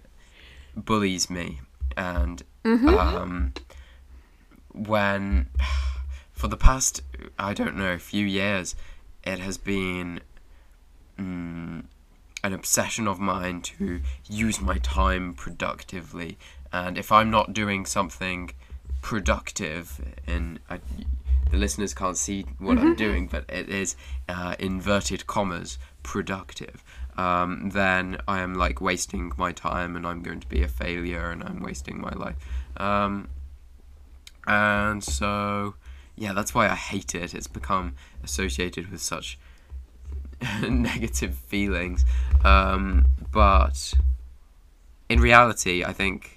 bullies 0.77 1.31
me, 1.31 1.61
and 1.97 2.43
um, 2.65 3.53
when 4.73 5.49
for 6.33 6.49
the 6.49 6.57
past 6.57 7.03
I 7.39 7.55
don't 7.55 7.77
know 7.77 7.93
a 7.93 7.99
few 7.99 8.27
years, 8.27 8.75
it 9.23 9.39
has 9.39 9.59
been 9.59 10.21
mm, 11.19 11.85
an 12.45 12.53
obsession 12.53 13.07
of 13.07 13.21
mine 13.21 13.63
to 13.63 14.01
use 14.29 14.61
my 14.61 14.79
time 14.79 15.35
productively, 15.35 16.39
and 16.73 16.99
if 16.99 17.13
I'm 17.13 17.31
not 17.31 17.53
doing 17.53 17.87
something 17.87 18.51
productive, 19.01 20.01
and 20.27 20.59
I, 20.71 20.81
the 21.51 21.57
listeners 21.57 21.93
can't 21.93 22.17
see 22.17 22.47
what 22.59 22.79
I'm 22.79 22.95
doing, 22.95 23.27
but 23.27 23.45
it 23.49 23.69
is 23.69 23.95
uh, 24.29 24.57
inverted 24.59 25.27
commas 25.27 25.79
productive. 26.03 26.83
Um, 27.17 27.71
then 27.75 28.19
I 28.27 28.41
am 28.41 28.55
like 28.55 28.81
wasting 28.81 29.33
my 29.37 29.53
time, 29.53 29.97
and 29.97 30.07
I'm 30.07 30.23
going 30.23 30.41
to 30.41 30.49
be 30.49 30.63
a 30.63 30.69
failure, 30.69 31.31
and 31.31 31.45
I'm 31.45 31.61
wasting 31.61 32.01
my 32.01 32.13
life. 32.13 32.37
Um, 32.79 33.29
and 34.47 35.05
so, 35.05 35.75
yeah, 36.17 36.33
that's 36.33 36.55
why 36.55 36.69
I 36.69 36.75
hate 36.75 37.15
it. 37.15 37.35
It's 37.35 37.47
become 37.47 37.95
associated 38.25 38.91
with 38.91 39.03
such 39.03 39.39
negative 40.69 41.35
feelings. 41.35 42.05
Um, 42.45 43.07
but 43.33 43.95
in 45.09 45.21
reality, 45.21 45.85
I 45.85 45.93
think 45.93 46.37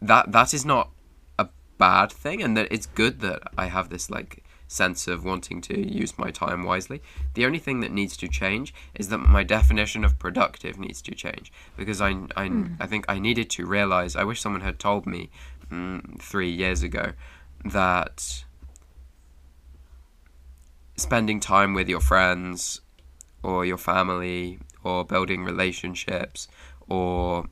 that 0.00 0.32
that 0.32 0.52
is 0.52 0.64
not 0.64 0.90
a 1.38 1.48
bad 1.78 2.12
thing, 2.12 2.42
and 2.42 2.56
that 2.56 2.68
it's 2.70 2.86
good 2.86 3.20
that 3.20 3.42
I 3.56 3.66
have 3.66 3.88
this 3.88 4.10
like 4.10 4.42
sense 4.66 5.06
of 5.06 5.24
wanting 5.24 5.60
to 5.60 5.78
use 5.78 6.18
my 6.18 6.30
time 6.30 6.64
wisely. 6.64 7.00
The 7.34 7.46
only 7.46 7.58
thing 7.58 7.80
that 7.80 7.92
needs 7.92 8.16
to 8.18 8.28
change 8.28 8.74
is 8.94 9.08
that 9.08 9.18
my 9.18 9.44
definition 9.44 10.04
of 10.04 10.18
productive 10.18 10.78
needs 10.78 11.00
to 11.02 11.14
change 11.14 11.52
because 11.76 12.00
I 12.00 12.10
I, 12.36 12.50
I 12.80 12.86
think 12.86 13.04
I 13.08 13.18
needed 13.18 13.50
to 13.50 13.66
realize. 13.66 14.16
I 14.16 14.24
wish 14.24 14.40
someone 14.40 14.62
had 14.62 14.78
told 14.78 15.06
me 15.06 15.30
mm, 15.70 16.20
three 16.20 16.50
years 16.50 16.82
ago 16.82 17.12
that 17.64 18.43
spending 20.96 21.40
time 21.40 21.74
with 21.74 21.88
your 21.88 22.00
friends 22.00 22.80
or 23.42 23.64
your 23.64 23.78
family 23.78 24.58
or 24.82 25.04
building 25.04 25.44
relationships 25.44 26.48
or 26.88 27.46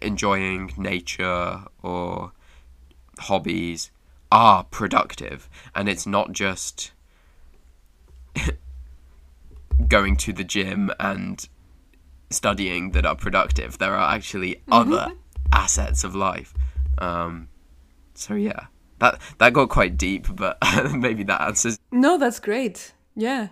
enjoying 0.00 0.72
nature 0.76 1.64
or 1.82 2.32
hobbies 3.18 3.90
are 4.32 4.64
productive. 4.64 5.48
And 5.74 5.88
it's 5.88 6.06
not 6.06 6.32
just 6.32 6.92
going 9.88 10.16
to 10.16 10.32
the 10.32 10.44
gym 10.44 10.90
and 10.98 11.48
studying 12.30 12.92
that 12.92 13.06
are 13.06 13.16
productive. 13.16 13.78
There 13.78 13.94
are 13.94 14.14
actually 14.14 14.62
other 14.70 15.12
assets 15.52 16.04
of 16.04 16.14
life. 16.14 16.54
Um, 16.98 17.48
so 18.14 18.34
yeah 18.34 18.66
that 18.98 19.20
that 19.38 19.52
got 19.52 19.68
quite 19.68 19.96
deep 19.96 20.26
but 20.34 20.58
maybe 20.92 21.22
that 21.24 21.40
answers 21.40 21.78
No, 21.90 22.18
that's 22.18 22.40
great. 22.40 22.92
Yeah. 23.14 23.48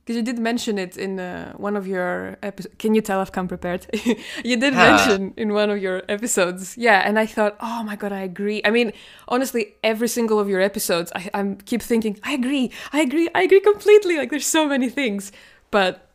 Because 0.00 0.16
you 0.16 0.22
did 0.22 0.38
mention 0.40 0.78
it 0.78 0.96
in 0.96 1.20
uh, 1.20 1.52
one 1.52 1.76
of 1.76 1.86
your 1.86 2.36
episodes. 2.42 2.74
Can 2.78 2.94
you 2.96 3.02
tell 3.02 3.20
I've 3.20 3.30
come 3.30 3.46
prepared? 3.46 3.86
you 4.44 4.56
did 4.56 4.74
mention 4.74 5.34
in 5.36 5.52
one 5.52 5.70
of 5.70 5.80
your 5.80 6.02
episodes. 6.08 6.76
Yeah, 6.76 7.02
and 7.06 7.16
I 7.16 7.26
thought, 7.26 7.56
oh 7.60 7.84
my 7.84 7.94
god, 7.94 8.10
I 8.10 8.22
agree. 8.22 8.60
I 8.64 8.70
mean, 8.70 8.92
honestly, 9.28 9.74
every 9.84 10.08
single 10.08 10.40
of 10.40 10.48
your 10.48 10.60
episodes, 10.60 11.12
I 11.14 11.30
I'm 11.32 11.56
keep 11.58 11.82
thinking, 11.82 12.18
I 12.24 12.32
agree, 12.32 12.72
I 12.92 13.02
agree, 13.02 13.28
I 13.34 13.42
agree 13.42 13.60
completely. 13.60 14.16
Like, 14.16 14.30
there's 14.30 14.46
so 14.46 14.66
many 14.66 14.88
things, 14.88 15.30
but 15.70 16.10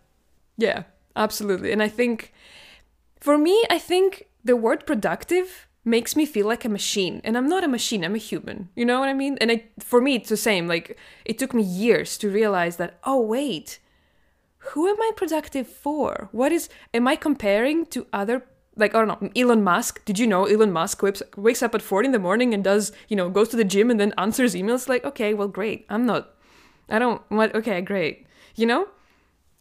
yeah, 0.57 0.83
absolutely. 1.15 1.71
And 1.71 1.81
I 1.81 1.87
think, 1.87 2.33
for 3.21 3.37
me, 3.37 3.63
I 3.69 3.79
think 3.79 4.27
the 4.43 4.57
word 4.57 4.85
productive 4.85 5.67
makes 5.85 6.15
me 6.15 6.25
feel 6.25 6.47
like 6.47 6.65
a 6.65 6.69
machine 6.69 7.21
and 7.23 7.37
i'm 7.37 7.47
not 7.47 7.63
a 7.63 7.67
machine 7.67 8.03
i'm 8.03 8.15
a 8.15 8.17
human 8.17 8.69
you 8.75 8.83
know 8.83 8.99
what 8.99 9.07
i 9.07 9.13
mean? 9.13 9.37
And 9.39 9.51
it, 9.51 9.71
for 9.79 10.01
me 10.01 10.15
it's 10.15 10.29
the 10.29 10.37
same 10.37 10.67
like 10.67 10.97
it 11.23 11.37
took 11.37 11.53
me 11.53 11.63
years 11.63 12.17
to 12.17 12.29
realize 12.29 12.77
that 12.77 12.97
oh 13.03 13.21
wait 13.21 13.79
who 14.69 14.87
am 14.87 14.99
i 15.01 15.11
productive 15.15 15.67
for? 15.67 16.29
What 16.31 16.51
is 16.51 16.69
am 16.93 17.07
i 17.07 17.15
comparing 17.15 17.85
to 17.87 18.07
other 18.11 18.43
like 18.75 18.95
i 18.95 19.05
don't 19.05 19.21
know 19.21 19.29
elon 19.35 19.63
musk? 19.63 20.03
Did 20.05 20.19
you 20.19 20.27
know 20.27 20.45
elon 20.45 20.71
musk 20.71 21.01
wakes, 21.01 21.21
wakes 21.37 21.61
up 21.61 21.75
at 21.75 21.81
4 21.81 22.03
in 22.03 22.11
the 22.11 22.19
morning 22.19 22.53
and 22.53 22.63
does 22.63 22.91
you 23.07 23.15
know 23.15 23.29
goes 23.29 23.49
to 23.49 23.57
the 23.57 23.63
gym 23.63 23.91
and 23.91 23.99
then 23.99 24.13
answers 24.17 24.55
emails 24.55 24.89
like 24.89 25.05
okay 25.05 25.33
well 25.33 25.47
great 25.47 25.85
i'm 25.89 26.05
not 26.05 26.33
i 26.89 26.99
don't 26.99 27.21
what 27.29 27.55
okay 27.55 27.81
great 27.81 28.25
you 28.55 28.65
know? 28.65 28.87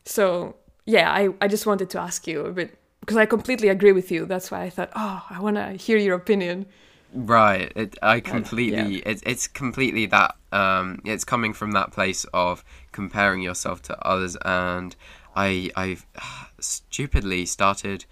So 0.05 0.57
yeah 0.87 1.11
i 1.11 1.29
i 1.41 1.49
just 1.49 1.67
wanted 1.67 1.91
to 1.91 2.01
ask 2.01 2.27
you 2.27 2.41
a 2.43 2.53
bit 2.53 2.79
because 3.05 3.17
i 3.17 3.27
completely 3.27 3.69
agree 3.69 3.93
with 3.93 4.11
you 4.11 4.27
that's 4.27 4.51
why 4.51 4.63
i 4.63 4.71
thought 4.71 4.91
oh 4.97 5.23
i 5.31 5.41
want 5.41 5.57
to 5.57 5.73
hear 5.73 5.99
your 5.99 6.17
opinion 6.17 6.67
Right. 7.15 7.73
It, 7.77 7.97
I 8.03 8.19
completely. 8.19 8.97
It's 9.07 9.23
it's 9.25 9.47
completely 9.47 10.07
that. 10.07 10.35
Um, 10.51 11.01
it's 11.05 11.25
coming 11.25 11.53
from 11.53 11.73
that 11.73 11.93
place 11.93 12.25
of 12.35 12.65
comparing 12.91 13.41
yourself 13.41 13.83
to 13.83 14.07
others, 14.07 14.37
and 14.45 14.95
I 15.37 15.71
I've 15.77 16.07
stupidly 16.59 17.47
started 17.47 18.05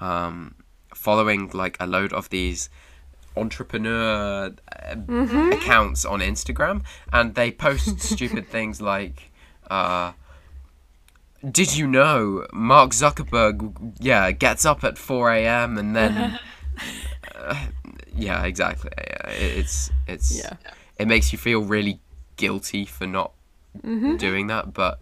um, 0.00 0.56
following 0.92 1.50
like 1.54 1.76
a 1.78 1.86
load 1.86 2.12
of 2.12 2.30
these 2.30 2.68
entrepreneur 3.36 4.52
uh, 4.72 4.96
accounts 5.52 6.04
on 6.04 6.18
Instagram, 6.18 6.84
and 7.12 7.36
they 7.36 7.52
post 7.52 8.00
stupid 8.14 8.48
things 8.48 8.80
like. 8.82 9.30
Uh, 9.70 10.12
did 11.50 11.76
you 11.76 11.86
know 11.86 12.46
Mark 12.52 12.90
Zuckerberg, 12.90 13.94
yeah, 14.00 14.30
gets 14.32 14.64
up 14.64 14.82
at 14.84 14.98
4 14.98 15.32
a.m. 15.32 15.78
and 15.78 15.94
then 15.94 16.38
yeah, 18.14 18.44
exactly. 18.44 18.90
It- 18.98 19.58
It's 19.58 19.90
it's 20.06 20.36
Yeah. 20.38 20.54
it 20.98 21.06
makes 21.06 21.32
you 21.32 21.38
feel 21.38 21.62
really 21.62 22.00
guilty 22.36 22.84
for 22.84 23.06
not 23.06 23.32
doing 24.16 24.46
that, 24.48 24.72
but 24.72 24.98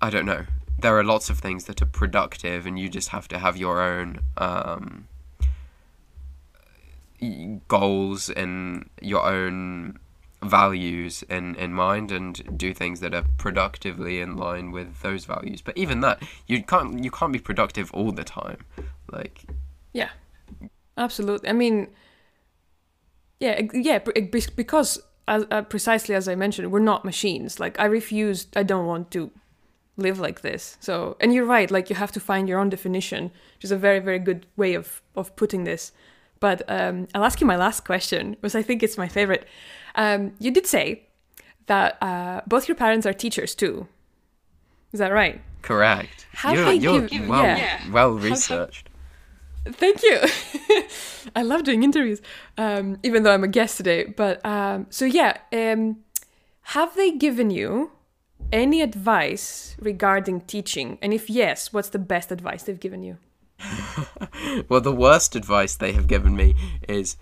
I 0.00 0.10
don't 0.10 0.26
know. 0.26 0.44
There 0.80 0.98
are 0.98 1.04
lots 1.04 1.30
of 1.30 1.38
things 1.38 1.64
that 1.64 1.80
are 1.80 1.86
productive, 1.86 2.66
and 2.66 2.78
you 2.78 2.88
just 2.88 3.08
have 3.10 3.28
to 3.28 3.38
have 3.38 3.56
your 3.56 3.80
own 3.80 4.18
um, 4.36 5.06
goals 7.68 8.28
and 8.30 8.88
your 9.00 9.24
own 9.24 9.98
values 10.44 11.22
in, 11.28 11.54
in 11.56 11.72
mind 11.72 12.12
and 12.12 12.58
do 12.58 12.74
things 12.74 13.00
that 13.00 13.14
are 13.14 13.24
productively 13.38 14.20
in 14.20 14.36
line 14.36 14.70
with 14.70 15.00
those 15.00 15.24
values. 15.24 15.62
But 15.62 15.76
even 15.76 16.00
that, 16.00 16.22
you 16.46 16.62
can't 16.62 17.02
you 17.02 17.10
can't 17.10 17.32
be 17.32 17.38
productive 17.38 17.90
all 17.92 18.12
the 18.12 18.24
time. 18.24 18.58
Like 19.10 19.44
Yeah, 19.92 20.10
absolutely. 20.96 21.48
I 21.48 21.52
mean, 21.52 21.88
yeah, 23.40 23.62
yeah, 23.72 23.98
because 24.56 25.00
as, 25.26 25.46
uh, 25.50 25.62
precisely 25.62 26.14
as 26.14 26.28
I 26.28 26.34
mentioned, 26.34 26.70
we're 26.70 26.80
not 26.80 27.04
machines. 27.04 27.58
Like 27.58 27.78
I 27.80 27.86
refuse. 27.86 28.46
I 28.54 28.62
don't 28.62 28.86
want 28.86 29.10
to 29.12 29.30
live 29.96 30.18
like 30.18 30.40
this. 30.40 30.76
So, 30.80 31.16
and 31.20 31.32
you're 31.32 31.44
right. 31.44 31.70
Like 31.70 31.88
you 31.88 31.96
have 31.96 32.12
to 32.12 32.20
find 32.20 32.48
your 32.48 32.58
own 32.58 32.68
definition, 32.68 33.24
which 33.56 33.64
is 33.64 33.72
a 33.72 33.76
very, 33.76 34.00
very 34.00 34.18
good 34.18 34.46
way 34.56 34.74
of 34.74 35.02
of 35.14 35.34
putting 35.36 35.64
this. 35.64 35.92
But 36.40 36.62
um, 36.68 37.08
I'll 37.14 37.24
ask 37.24 37.40
you 37.40 37.46
my 37.46 37.56
last 37.56 37.84
question, 37.84 38.32
because 38.32 38.54
I 38.54 38.62
think 38.62 38.82
it's 38.82 38.98
my 38.98 39.08
favorite. 39.08 39.46
Um, 39.94 40.32
you 40.38 40.50
did 40.50 40.66
say 40.66 41.06
that 41.66 41.96
uh, 42.02 42.42
both 42.46 42.68
your 42.68 42.74
parents 42.74 43.06
are 43.06 43.12
teachers 43.12 43.54
too. 43.54 43.88
Is 44.92 44.98
that 44.98 45.12
right? 45.12 45.40
correct. 45.64 46.26
Have 46.34 46.54
you're 46.54 46.64
they 46.66 46.74
you're 46.74 47.06
give- 47.06 47.28
well 47.28 47.42
yeah. 47.42 47.80
well 47.90 48.12
researched. 48.12 48.90
Thank 49.66 50.02
you. 50.02 50.20
I 51.36 51.42
love 51.42 51.64
doing 51.64 51.82
interviews, 51.82 52.20
um, 52.58 52.98
even 53.02 53.22
though 53.22 53.32
I'm 53.32 53.44
a 53.44 53.48
guest 53.48 53.78
today. 53.78 54.04
But 54.04 54.44
um, 54.44 54.86
so 54.90 55.06
yeah, 55.06 55.38
um, 55.52 56.04
have 56.76 56.94
they 56.96 57.12
given 57.12 57.50
you 57.50 57.92
any 58.52 58.82
advice 58.82 59.74
regarding 59.80 60.42
teaching? 60.42 60.98
And 61.00 61.14
if 61.14 61.30
yes, 61.30 61.72
what's 61.72 61.88
the 61.88 61.98
best 61.98 62.30
advice 62.30 62.64
they've 62.64 62.78
given 62.78 63.02
you? 63.02 63.16
Well, 64.68 64.80
the 64.80 64.92
worst 64.92 65.34
advice 65.34 65.74
they 65.74 65.92
have 65.92 66.06
given 66.06 66.36
me 66.36 66.54
is, 66.88 67.16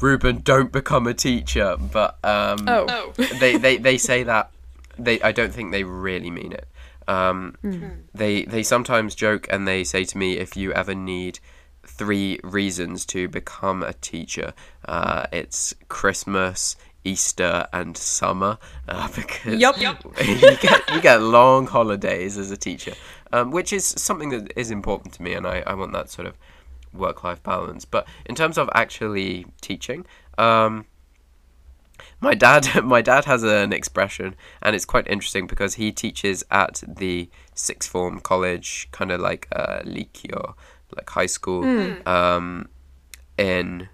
Ruben, 0.00 0.40
don't 0.42 0.72
become 0.72 1.06
a 1.06 1.14
teacher. 1.14 1.76
But 1.78 2.18
um, 2.24 2.64
Oh, 2.68 3.12
they, 3.38 3.56
they 3.56 3.76
they 3.76 3.98
say 3.98 4.22
that 4.24 4.50
they 4.98 5.20
I 5.22 5.32
don't 5.32 5.52
think 5.52 5.72
they 5.72 5.84
really 5.84 6.30
mean 6.30 6.52
it. 6.52 6.66
Um, 7.08 7.56
They 8.14 8.44
they 8.44 8.62
sometimes 8.62 9.14
joke 9.14 9.46
and 9.50 9.66
they 9.66 9.84
say 9.84 10.04
to 10.04 10.18
me, 10.18 10.38
if 10.38 10.56
you 10.56 10.72
ever 10.72 10.94
need 10.94 11.40
three 11.84 12.38
reasons 12.42 13.04
to 13.06 13.28
become 13.28 13.82
a 13.82 13.92
teacher, 13.94 14.52
uh, 14.86 15.26
it's 15.32 15.74
Christmas, 15.88 16.76
Easter, 17.04 17.66
and 17.72 17.96
summer. 17.96 18.58
Uh, 18.88 19.08
because 19.16 19.60
Yup. 19.60 19.78
Yup. 19.78 20.02
you 20.24 20.56
get 20.56 20.94
you 20.94 21.00
get 21.00 21.20
long 21.22 21.66
holidays 21.66 22.38
as 22.38 22.50
a 22.50 22.56
teacher, 22.56 22.94
um, 23.32 23.50
which 23.50 23.72
is 23.72 23.84
something 23.84 24.30
that 24.30 24.52
is 24.56 24.70
important 24.70 25.14
to 25.14 25.22
me, 25.22 25.34
and 25.34 25.46
I, 25.46 25.62
I 25.66 25.74
want 25.74 25.92
that 25.92 26.10
sort 26.10 26.28
of 26.28 26.34
work 26.92 27.24
life 27.24 27.42
balance. 27.42 27.84
But 27.84 28.06
in 28.26 28.34
terms 28.34 28.58
of 28.58 28.68
actually 28.74 29.46
teaching, 29.60 30.06
um, 30.38 30.86
my 32.20 32.34
dad 32.34 32.82
my 32.84 33.02
dad 33.02 33.24
has 33.24 33.42
an 33.42 33.72
expression, 33.72 34.34
and 34.62 34.74
it's 34.76 34.84
quite 34.84 35.06
interesting 35.08 35.46
because 35.46 35.74
he 35.74 35.92
teaches 35.92 36.44
at 36.50 36.82
the 36.86 37.28
sixth 37.54 37.90
form 37.90 38.20
college, 38.20 38.88
kind 38.92 39.10
of 39.10 39.20
like 39.20 39.48
uh, 39.52 39.80
Likio, 39.84 40.54
like 40.96 41.08
high 41.10 41.26
school, 41.26 41.64
um, 42.06 42.68
in 43.36 43.88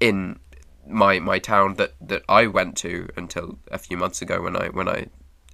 in 0.00 0.38
my 0.88 1.18
my 1.18 1.38
town 1.38 1.74
that, 1.74 1.94
that 2.00 2.22
I 2.28 2.46
went 2.46 2.76
to 2.78 3.08
until 3.16 3.58
a 3.70 3.78
few 3.78 3.96
months 3.96 4.22
ago 4.22 4.42
when 4.42 4.56
I 4.56 4.68
when 4.68 4.88
I 4.88 5.06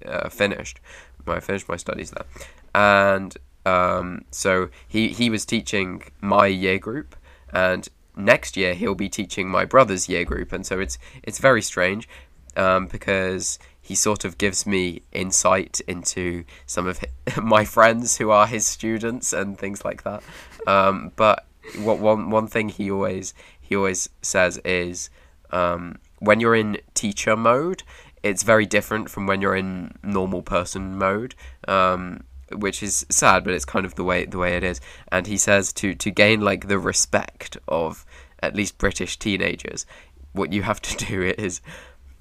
uh, 0.05 0.29
finished 0.29 0.81
when 1.25 1.37
I 1.37 1.41
finished 1.41 1.69
my 1.69 1.77
studies 1.77 2.13
there, 2.13 2.27
and 2.75 3.37
um, 3.67 4.25
so 4.31 4.69
he 4.87 5.09
he 5.09 5.29
was 5.29 5.45
teaching 5.45 6.03
my 6.21 6.47
year 6.47 6.79
group, 6.79 7.17
and 7.53 7.89
next 8.15 8.57
year 8.57 8.75
he'll 8.75 8.95
be 8.95 9.09
teaching 9.09 9.49
my 9.49 9.65
brother's 9.65 10.09
year 10.09 10.25
group, 10.25 10.53
and 10.53 10.65
so 10.65 10.79
it's 10.79 10.99
it's 11.25 11.39
very 11.39 11.61
strange 11.61 12.09
um, 12.57 12.87
because 12.87 13.59
he 13.81 13.97
sort 13.97 14.25
of 14.25 14.39
gives 14.39 14.67
me 14.67 15.03
insight 15.13 15.81
into 15.89 16.45
some 16.65 16.87
of 16.87 16.99
hi- 17.00 17.41
my 17.43 17.65
friends 17.65 18.19
who 18.19 18.31
are 18.31 18.47
his 18.47 18.67
students 18.67 19.33
and 19.33 19.59
things 19.59 19.85
like 19.85 20.05
that. 20.05 20.23
Um, 20.67 21.11
but 21.17 21.45
what 21.79 21.99
one 21.99 22.31
one 22.31 22.47
thing 22.47 22.69
he 22.69 22.89
always 22.89 23.35
he 23.61 23.75
always 23.75 24.09
says 24.23 24.59
is 24.65 25.11
um, 25.50 25.99
when 26.21 26.39
you're 26.39 26.55
in 26.55 26.79
teacher 26.95 27.37
mode, 27.37 27.83
it's 28.23 28.45
very 28.45 28.65
different 28.65 29.11
from 29.11 29.26
when 29.26 29.41
you're 29.41 29.57
in 29.57 29.99
normal 30.05 30.43
person 30.43 30.97
mode. 30.97 31.35
Um, 31.67 32.23
which 32.52 32.82
is 32.82 33.06
sad, 33.09 33.45
but 33.45 33.54
it's 33.54 33.65
kind 33.65 33.85
of 33.85 33.95
the 33.95 34.04
way 34.04 34.25
the 34.25 34.39
way 34.39 34.56
it 34.56 34.65
is. 34.65 34.80
And 35.11 35.26
he 35.26 35.37
says 35.37 35.73
to 35.75 35.95
to 35.95 36.11
gain 36.11 36.41
like 36.41 36.69
the 36.69 36.78
respect 36.78 37.56
of 37.69 38.04
at 38.41 38.54
least 38.54 38.78
British 38.78 39.19
teenagers, 39.19 39.87
what 40.32 40.52
you 40.52 40.63
have 40.63 40.80
to 40.82 40.97
do 41.06 41.23
is 41.23 41.61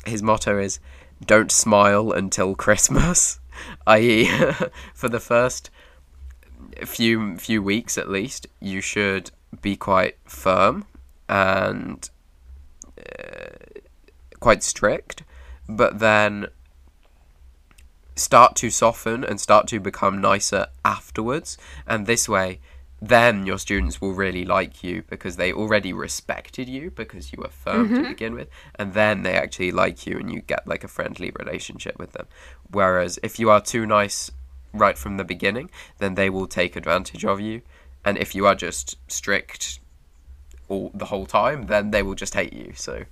his 0.06 0.24
motto 0.24 0.60
is 0.60 0.80
don't 1.26 1.52
smile 1.52 2.12
until 2.12 2.56
Christmas, 2.56 3.40
i.e., 3.88 4.30
for 4.94 5.10
the 5.10 5.20
first 5.20 5.70
few 6.84 7.38
few 7.38 7.62
weeks 7.62 7.98
at 7.98 8.10
least, 8.10 8.48
you 8.60 8.82
should 8.82 9.32
be 9.62 9.76
quite 9.76 10.18
firm 10.26 10.86
and 11.30 12.10
uh, 12.98 13.80
quite 14.40 14.64
strict, 14.64 15.24
but 15.68 16.00
then 16.00 16.48
start 18.16 18.56
to 18.58 18.70
soften 18.70 19.24
and 19.24 19.40
start 19.40 19.68
to 19.68 19.80
become 19.80 20.20
nicer 20.20 20.68
afterwards, 20.84 21.58
and 21.88 22.06
this 22.06 22.28
way. 22.30 22.60
Then 23.02 23.46
your 23.46 23.60
students 23.60 24.00
will 24.00 24.14
really 24.14 24.46
like 24.46 24.82
you 24.82 25.04
because 25.10 25.36
they 25.36 25.52
already 25.52 25.92
respected 25.92 26.68
you 26.70 26.92
because 26.92 27.34
you 27.34 27.40
were 27.42 27.50
firm 27.50 27.90
to 27.90 27.96
mm-hmm. 27.96 28.10
begin 28.10 28.34
with, 28.34 28.50
and 28.76 28.94
then 28.94 29.22
they 29.22 29.34
actually 29.34 29.72
like 29.72 30.08
you 30.08 30.18
and 30.18 30.32
you 30.32 30.42
get 30.42 30.66
like 30.66 30.84
a 30.84 30.88
friendly 30.88 31.32
relationship 31.38 32.00
with 32.00 32.14
them. 32.14 32.26
Whereas 32.72 33.20
if 33.22 33.38
you 33.38 33.50
are 33.50 33.62
too 33.62 33.86
nice 33.86 34.32
right 34.74 34.98
from 34.98 35.18
the 35.18 35.24
beginning, 35.24 35.70
then 36.00 36.16
they 36.16 36.30
will 36.30 36.48
take 36.48 36.76
advantage 36.76 37.26
of 37.26 37.40
you. 37.40 37.62
And 38.04 38.18
if 38.18 38.34
you 38.34 38.46
are 38.48 38.56
just 38.56 38.98
strict 39.12 39.80
all 40.68 40.90
the 40.94 41.06
whole 41.06 41.26
time, 41.26 41.68
then 41.68 41.92
they 41.92 42.02
will 42.02 42.16
just 42.16 42.34
hate 42.34 42.54
you. 42.54 42.74
So 42.76 43.04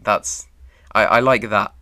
that's 0.00 0.48
I, 0.92 1.04
I 1.04 1.20
like 1.20 1.48
that 1.48 1.72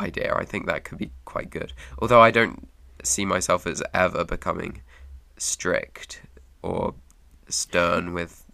idea. 0.00 0.34
I 0.34 0.44
think 0.44 0.66
that 0.66 0.84
could 0.84 0.98
be 0.98 1.10
quite 1.24 1.50
good. 1.50 1.72
Although 1.98 2.20
I 2.20 2.30
don't 2.30 2.68
see 3.02 3.24
myself 3.24 3.66
as 3.66 3.82
ever 3.94 4.24
becoming 4.24 4.82
strict 5.36 6.22
or 6.62 6.94
stern 7.48 8.12
with 8.12 8.44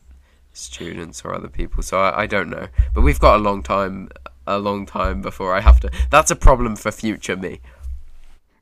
students 0.53 1.25
or 1.25 1.35
other 1.35 1.49
people. 1.49 1.83
So 1.83 2.01
I, 2.01 2.23
I 2.23 2.27
don't 2.27 2.51
know. 2.51 2.69
But 2.95 3.03
we've 3.03 3.21
got 3.21 3.37
a 3.37 3.43
long 3.43 3.63
time 3.63 4.11
a 4.45 4.59
long 4.59 4.85
time 4.87 5.23
before 5.23 5.55
I 5.55 5.61
have 5.61 5.79
to 5.79 5.89
that's 6.11 6.31
a 6.33 6.37
problem 6.37 6.75
for 6.77 6.91
future 6.91 7.37
me. 7.37 7.61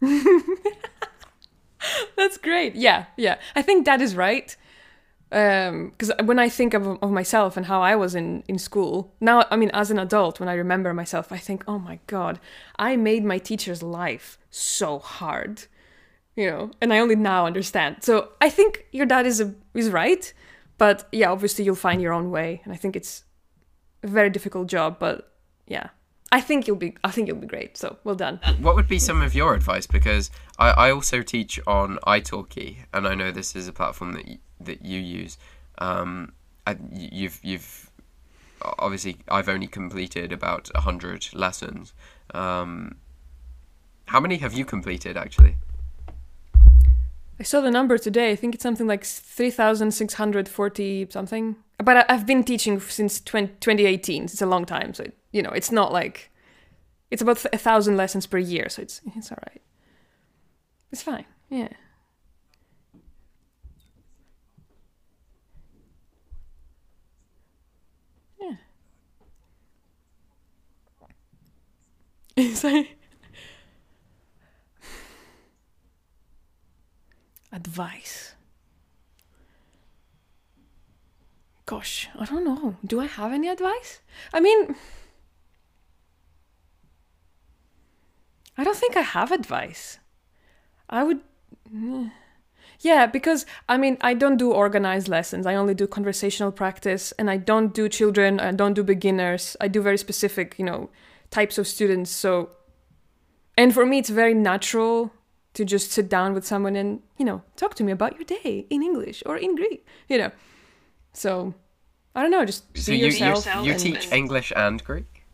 That's 2.17 2.37
great. 2.37 2.75
Yeah, 2.75 3.07
yeah. 3.17 3.39
I 3.57 3.63
think 3.63 3.87
that 3.87 4.03
is 4.03 4.15
right. 4.15 4.55
Um, 5.33 5.91
because 5.91 6.11
when 6.25 6.41
I 6.41 6.49
think 6.49 6.75
of, 6.75 6.87
of 7.03 7.11
myself 7.11 7.57
and 7.57 7.67
how 7.67 7.83
I 7.83 7.95
was 7.95 8.15
in, 8.15 8.43
in 8.49 8.59
school, 8.59 9.15
now, 9.21 9.47
I 9.51 9.57
mean, 9.57 9.71
as 9.73 9.91
an 9.91 9.99
adult, 9.99 10.41
when 10.41 10.49
I 10.49 10.55
remember 10.55 10.93
myself, 10.93 11.31
I 11.31 11.39
think, 11.39 11.63
oh 11.69 11.79
my 11.79 12.01
God, 12.07 12.41
I 12.79 12.97
made 12.97 13.25
my 13.25 13.39
teacher's 13.39 13.83
life 13.83 14.39
so 14.51 14.99
hard, 14.99 15.63
you 16.35 16.51
know, 16.51 16.73
and 16.81 16.93
I 16.93 16.99
only 16.99 17.15
now 17.15 17.47
understand. 17.47 17.99
So 18.01 18.31
I 18.41 18.51
think 18.51 18.87
your 18.91 19.07
dad 19.07 19.25
is, 19.25 19.41
a, 19.41 19.55
is 19.75 19.91
right. 19.91 20.33
But 20.79 21.07
yeah, 21.13 21.31
obviously 21.31 21.65
you'll 21.65 21.77
find 21.77 22.01
your 22.01 22.13
own 22.13 22.31
way. 22.31 22.63
And 22.65 22.73
I 22.73 22.77
think 22.77 22.97
it's 22.97 23.25
a 24.03 24.09
very 24.09 24.31
difficult 24.31 24.67
job, 24.67 24.99
but 24.99 25.33
yeah. 25.67 25.91
I 26.33 26.41
think 26.41 26.67
you'll 26.67 26.77
be 26.77 26.97
I 27.03 27.11
think 27.11 27.27
you'll 27.27 27.39
be 27.39 27.47
great. 27.47 27.77
So 27.77 27.97
well 28.05 28.15
done. 28.15 28.39
What 28.61 28.77
would 28.77 28.87
be 28.87 29.01
some 29.01 29.21
of 29.21 29.35
your 29.35 29.55
advice? 29.55 29.87
Because 29.87 30.31
I, 30.61 30.71
I 30.71 30.91
also 30.93 31.23
teach 31.23 31.59
on 31.67 31.99
italki, 32.07 32.77
and 32.95 33.07
I 33.09 33.17
know 33.17 33.33
this 33.33 33.57
is 33.57 33.67
a 33.67 33.73
platform 33.73 34.13
that 34.13 34.39
that 34.61 34.85
you 34.85 35.01
use. 35.01 35.39
Um, 35.79 36.33
I, 36.67 36.77
you've 36.93 37.41
you've 37.43 37.91
obviously 38.79 39.17
I've 39.29 39.49
only 39.49 39.67
completed 39.67 40.33
about 40.33 40.71
hundred 40.75 41.29
lessons. 41.35 41.93
Um, 42.35 42.97
how 44.07 44.21
many 44.21 44.37
have 44.39 44.55
you 44.55 44.65
completed 44.65 45.17
actually? 45.17 45.57
I 47.39 47.43
saw 47.43 47.61
the 47.63 47.71
number 47.71 47.97
today. 47.97 48.33
I 48.33 48.37
think 48.37 48.55
it's 48.55 48.63
something 48.63 48.87
like 48.87 49.03
3,640 49.03 51.07
something. 51.09 51.57
But 51.83 51.97
I- 51.97 52.05
I've 52.15 52.27
been 52.27 52.45
teaching 52.45 52.79
since 52.81 53.19
20, 53.19 53.55
2018. 53.61 54.25
It's 54.25 54.43
a 54.43 54.47
long 54.47 54.67
time. 54.67 54.93
So, 54.93 55.05
it, 55.05 55.17
you 55.33 55.41
know, 55.43 55.49
it's 55.51 55.73
not 55.73 55.91
like. 55.91 56.31
It's 57.11 57.23
about 57.23 57.45
a 57.53 57.57
thousand 57.57 57.97
lessons 57.97 58.27
per 58.27 58.37
year. 58.37 58.69
So 58.69 58.83
it's, 58.83 59.01
it's 59.17 59.33
all 59.33 59.39
right. 59.47 59.63
It's 60.93 61.03
fine. 61.03 61.25
Yeah. 61.49 61.69
It's 72.37 72.65
like. 72.65 72.97
Advice. 77.53 78.35
gosh, 81.71 82.09
I 82.19 82.25
don't 82.25 82.43
know. 82.43 82.75
Do 82.85 83.01
I 83.01 83.07
have 83.07 83.33
any 83.33 83.49
advice? 83.49 84.01
I 84.35 84.41
mean, 84.41 84.75
I 88.59 88.65
don't 88.65 88.77
think 88.77 88.97
I 88.97 89.03
have 89.03 89.31
advice. 89.31 89.99
I 90.89 91.05
would. 91.05 91.21
Yeah, 92.83 93.05
because 93.05 93.45
I 93.69 93.77
mean, 93.77 93.99
I 94.01 94.15
don't 94.15 94.39
do 94.39 94.53
organized 94.53 95.07
lessons. 95.07 95.45
I 95.45 95.55
only 95.55 95.75
do 95.75 95.87
conversational 95.87 96.51
practice, 96.51 97.13
and 97.19 97.31
I 97.31 97.37
don't 97.37 97.75
do 97.75 97.91
children. 97.91 98.41
I 98.41 98.53
don't 98.53 98.73
do 98.73 98.83
beginners. 98.83 99.55
I 99.61 99.69
do 99.69 99.83
very 99.83 99.99
specific, 99.99 100.59
you 100.59 100.65
know, 100.65 100.89
types 101.31 101.59
of 101.59 101.67
students. 101.67 102.11
So, 102.11 102.51
and 103.57 103.73
for 103.75 103.85
me, 103.87 103.99
it's 103.99 104.11
very 104.11 104.35
natural 104.35 105.13
to 105.55 105.65
just 105.65 105.91
sit 105.91 106.09
down 106.09 106.33
with 106.35 106.45
someone 106.47 106.77
and 106.77 107.01
you 107.19 107.25
know 107.25 107.43
talk 107.57 107.75
to 107.75 107.85
me 107.85 107.93
about 107.93 108.15
your 108.15 108.25
day 108.25 108.67
in 108.71 108.83
English 108.83 109.23
or 109.27 109.37
in 109.37 109.57
Greek. 109.57 109.85
You 110.09 110.19
know, 110.19 110.31
so 111.13 111.55
I 112.15 112.23
don't 112.23 112.31
know. 112.31 112.45
Just 112.45 112.65
So 112.77 112.93
be 112.93 112.99
you 112.99 113.07
yourself. 113.07 113.47
you, 113.47 113.63
you 113.63 113.73
and- 113.73 113.81
teach 113.81 114.13
English 114.13 114.53
and 114.57 114.83
Greek? 114.85 115.25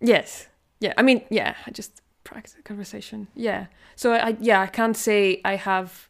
Yes. 0.00 0.48
Yeah. 0.80 0.94
I 0.96 1.02
mean, 1.02 1.22
yeah. 1.30 1.54
I 1.66 1.70
just 1.70 2.02
practice 2.24 2.56
conversation. 2.64 3.28
Yeah. 3.34 3.66
So 3.96 4.12
I 4.14 4.36
yeah 4.40 4.60
I 4.60 4.66
can't 4.66 4.96
say 4.96 5.40
I 5.44 5.56
have. 5.56 6.08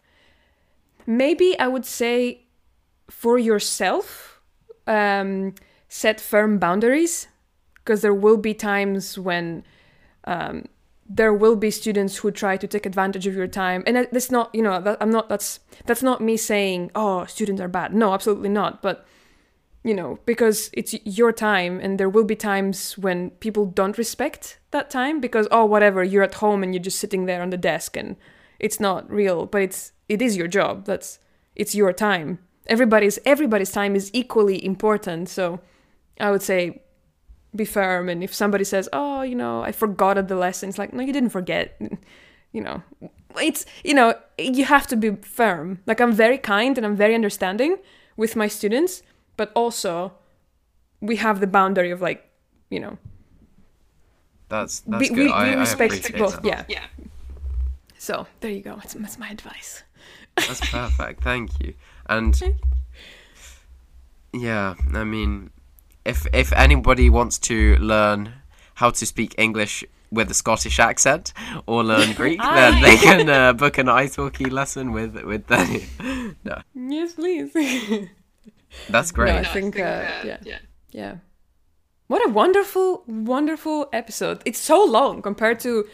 Maybe 1.07 1.59
I 1.59 1.67
would 1.67 1.85
say, 1.85 2.43
for 3.11 3.37
yourself, 3.39 4.41
um, 4.87 5.55
set 5.89 6.21
firm 6.21 6.59
boundaries, 6.59 7.27
because 7.85 8.03
there 8.03 8.15
will 8.15 8.37
be 8.37 8.55
times 8.55 9.19
when. 9.19 9.65
Um, 10.25 10.67
there 11.05 11.35
will 11.35 11.57
be 11.57 11.71
students 11.71 12.19
who 12.19 12.31
try 12.31 12.57
to 12.57 12.67
take 12.67 12.87
advantage 12.87 13.27
of 13.27 13.35
your 13.35 13.49
time 13.49 13.83
and 13.87 13.97
that- 13.97 14.13
that's 14.13 14.31
not 14.31 14.55
you 14.55 14.63
know 14.63 14.81
that, 14.81 14.97
i'm 15.01 15.11
not 15.11 15.29
that's 15.29 15.59
that's 15.85 16.03
not 16.03 16.23
me 16.23 16.37
saying 16.37 16.91
oh 16.95 17.27
students 17.27 17.61
are 17.61 17.69
bad 17.69 17.93
no 17.93 18.15
absolutely 18.15 18.49
not 18.49 18.81
but 18.81 19.05
you 19.85 19.95
know, 19.95 20.19
because 20.27 20.71
it's 20.73 20.95
your 21.05 21.33
time 21.33 21.81
and 21.81 21.99
there 21.99 22.09
will 22.09 22.25
be 22.25 22.37
times 22.37 22.97
when 22.97 23.31
people 23.31 23.67
don't 23.67 23.99
respect 23.99 24.59
that 24.71 24.91
time 24.91 25.21
because 25.21 25.49
oh 25.51 25.65
whatever, 25.65 26.05
you're 26.05 26.23
at 26.23 26.35
home 26.35 26.63
and 26.63 26.73
you're 26.73 26.83
just 26.83 27.01
sitting 27.01 27.27
there 27.27 27.43
on 27.43 27.51
the 27.51 27.57
desk 27.57 27.97
and 27.97 28.17
it's 28.61 28.79
not 28.79 29.11
real, 29.11 29.47
but 29.47 29.63
it's 29.63 29.93
it 30.09 30.23
is 30.23 30.37
your 30.37 30.47
job. 30.47 30.85
That's 30.85 31.19
it's 31.57 31.75
your 31.75 31.93
time. 31.93 32.39
Everybody's 32.69 33.19
everybody's 33.27 33.73
time 33.73 33.97
is 33.97 34.11
equally 34.13 34.65
important. 34.65 35.29
So 35.29 35.61
I 36.21 36.31
would 36.31 36.43
say 36.43 36.83
be 37.55 37.65
firm 37.65 38.09
and 38.09 38.23
if 38.23 38.35
somebody 38.35 38.65
says, 38.65 38.89
"Oh, 38.93 39.23
you 39.23 39.35
know, 39.35 39.63
I 39.63 39.73
forgot 39.73 40.19
at 40.19 40.29
the 40.29 40.37
lesson." 40.37 40.69
It's 40.69 40.79
like, 40.79 40.93
"No, 40.93 41.03
you 41.03 41.13
didn't 41.13 41.31
forget." 41.31 41.81
You 42.55 42.61
know, 42.61 42.83
it's 43.41 43.65
you 43.83 43.95
know, 43.95 44.13
you 44.37 44.67
have 44.67 44.87
to 44.89 44.97
be 44.97 45.17
firm. 45.23 45.79
Like 45.87 46.03
I'm 46.03 46.13
very 46.13 46.37
kind 46.37 46.77
and 46.77 46.85
I'm 46.85 46.97
very 46.97 47.15
understanding 47.15 47.79
with 48.19 48.37
my 48.37 48.47
students, 48.47 49.03
but 49.39 49.51
also 49.55 50.13
we 51.01 51.17
have 51.17 51.41
the 51.41 51.47
boundary 51.47 51.91
of 51.91 52.03
like, 52.03 52.29
you 52.69 52.79
know, 52.79 52.99
That's 54.51 54.81
that's 54.81 55.01
we, 55.01 55.09
good. 55.09 55.17
we, 55.17 55.33
I, 55.33 55.45
we 55.45 55.51
I 55.55 55.61
respect 55.61 55.95
appreciate 55.95 56.19
both. 56.19 56.43
that. 56.43 56.69
Yeah. 56.69 56.85
So 57.97 58.27
there 58.41 58.51
you 58.51 58.61
go. 58.61 58.77
That's, 58.77 58.93
that's 58.93 59.19
my 59.19 59.31
advice. 59.31 59.83
That's 60.37 60.61
perfect. 60.71 61.23
Thank 61.25 61.59
you. 61.59 61.73
And 62.07 62.39
yeah, 64.35 64.75
I 64.93 65.05
mean, 65.05 65.51
if 66.05 66.27
if 66.33 66.53
anybody 66.53 67.11
wants 67.11 67.39
to 67.39 67.77
learn 67.77 68.33
how 68.75 68.91
to 68.91 69.07
speak 69.07 69.35
English 69.39 69.85
with 70.11 70.31
a 70.31 70.35
Scottish 70.35 70.79
accent 70.79 71.33
or 71.67 71.83
learn 71.85 72.13
Greek, 72.17 72.41
then 72.41 72.83
they 72.83 72.97
can 72.97 73.29
uh, 73.29 73.53
book 73.53 73.79
an 73.79 73.87
italki 73.87 74.51
lesson 74.51 74.93
with 74.93 75.17
with 75.25 75.47
Danny. 75.47 75.87
No, 76.45 76.57
Yes, 76.75 77.13
please. 77.13 77.53
that's 78.91 79.13
no, 79.13 79.17
great. 79.17 79.35
I 79.35 79.45
think, 79.45 79.77
uh, 79.79 80.11
yeah, 80.25 80.59
yeah. 80.91 81.15
What 82.09 82.27
a 82.29 82.31
wonderful, 82.33 83.05
wonderful 83.07 83.89
episode. 83.93 84.43
It's 84.45 84.59
so 84.59 84.85
long 84.85 85.23
compared 85.23 85.61
to 85.61 85.85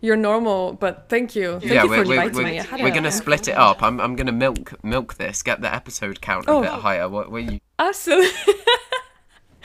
your 0.00 0.16
normal, 0.16 0.72
but 0.74 1.06
thank 1.08 1.34
you. 1.34 1.58
Thank 1.58 1.72
yeah, 1.72 1.82
you 1.82 1.90
we're, 1.90 2.04
for 2.04 2.08
we're, 2.08 2.22
inviting 2.22 2.44
me. 2.44 2.52
We're, 2.52 2.62
had 2.62 2.80
we're 2.82 2.94
gonna 2.94 3.10
split 3.10 3.48
it 3.48 3.56
up. 3.56 3.82
I'm 3.82 4.00
I'm 4.00 4.14
gonna 4.14 4.32
milk 4.32 4.82
milk 4.84 5.14
this, 5.14 5.42
get 5.42 5.60
the 5.60 5.74
episode 5.74 6.20
count 6.20 6.46
a 6.46 6.52
Oh. 6.52 6.62
bit 6.62 6.70
higher. 6.70 7.08
What 7.08 7.30
were 7.30 7.40
you? 7.40 7.58
Absolutely. 7.78 8.54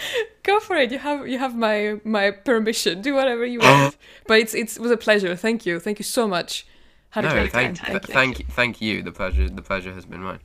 Go 0.44 0.60
for 0.60 0.76
it. 0.76 0.92
You 0.92 1.00
have 1.00 1.28
you 1.28 1.38
have 1.40 1.56
my 1.56 2.00
my 2.04 2.32
permission. 2.32 3.02
Do 3.02 3.14
whatever 3.14 3.46
you 3.46 3.60
want. 3.60 3.98
but 4.28 4.40
it's 4.40 4.54
it's 4.54 4.78
it 4.78 4.82
was 4.82 4.92
a 4.92 4.98
pleasure. 4.98 5.36
Thank 5.36 5.66
you. 5.66 5.80
Thank 5.80 6.00
you 6.00 6.04
so 6.06 6.28
much. 6.28 6.66
Had 7.12 7.26
a 7.26 7.28
No, 7.28 7.34
great 7.34 7.52
thank 7.52 7.78
time. 7.78 7.92
th- 8.00 8.04
thank 8.14 8.40
you. 8.40 8.46
thank 8.50 8.82
you. 8.82 9.04
The 9.04 9.12
pleasure 9.12 9.50
the 9.50 9.62
pleasure 9.62 9.94
has 9.94 10.06
been 10.06 10.22
mine. 10.22 10.40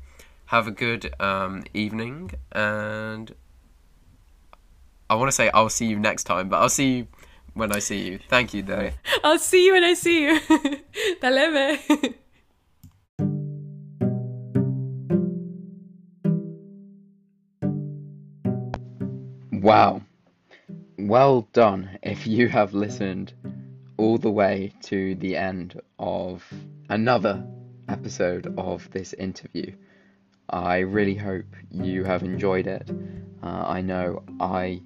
Have 0.47 0.67
a 0.67 0.71
good 0.71 1.15
um, 1.21 1.65
evening, 1.75 2.31
and 2.53 3.35
I 5.11 5.15
want 5.15 5.29
to 5.29 5.33
say 5.33 5.51
I'll 5.53 5.69
see 5.69 5.87
you 5.87 5.99
next 5.99 6.25
time, 6.25 6.49
but 6.49 6.57
I'll 6.61 6.69
see 6.69 6.99
you 6.99 7.07
when 7.55 7.73
I 7.73 7.81
see 7.81 8.01
you. 8.09 8.19
Thank 8.29 8.55
you, 8.55 8.63
Day. 8.63 8.95
I'll 9.25 9.39
see 9.39 9.67
you 9.67 9.73
when 9.73 9.85
I 9.85 9.95
see 9.95 10.23
you. 10.25 10.41
Talebe. 11.21 12.15
Wow. 19.69 20.01
Well 20.99 21.47
done 21.53 21.99
if 22.03 22.27
you 22.27 22.49
have 22.49 22.73
listened 22.73 23.35
all 23.99 24.17
the 24.17 24.31
way 24.31 24.73
to 24.85 25.15
the 25.17 25.37
end 25.37 25.79
of 25.99 26.43
another 26.89 27.47
episode 27.87 28.55
of 28.57 28.91
this 28.93 29.13
interview. 29.13 29.75
I 30.49 30.79
really 30.79 31.15
hope 31.17 31.45
you 31.71 32.03
have 32.05 32.23
enjoyed 32.23 32.67
it. 32.67 32.91
Uh, 33.43 33.65
I 33.67 33.83
know 33.83 34.23
I 34.41 34.81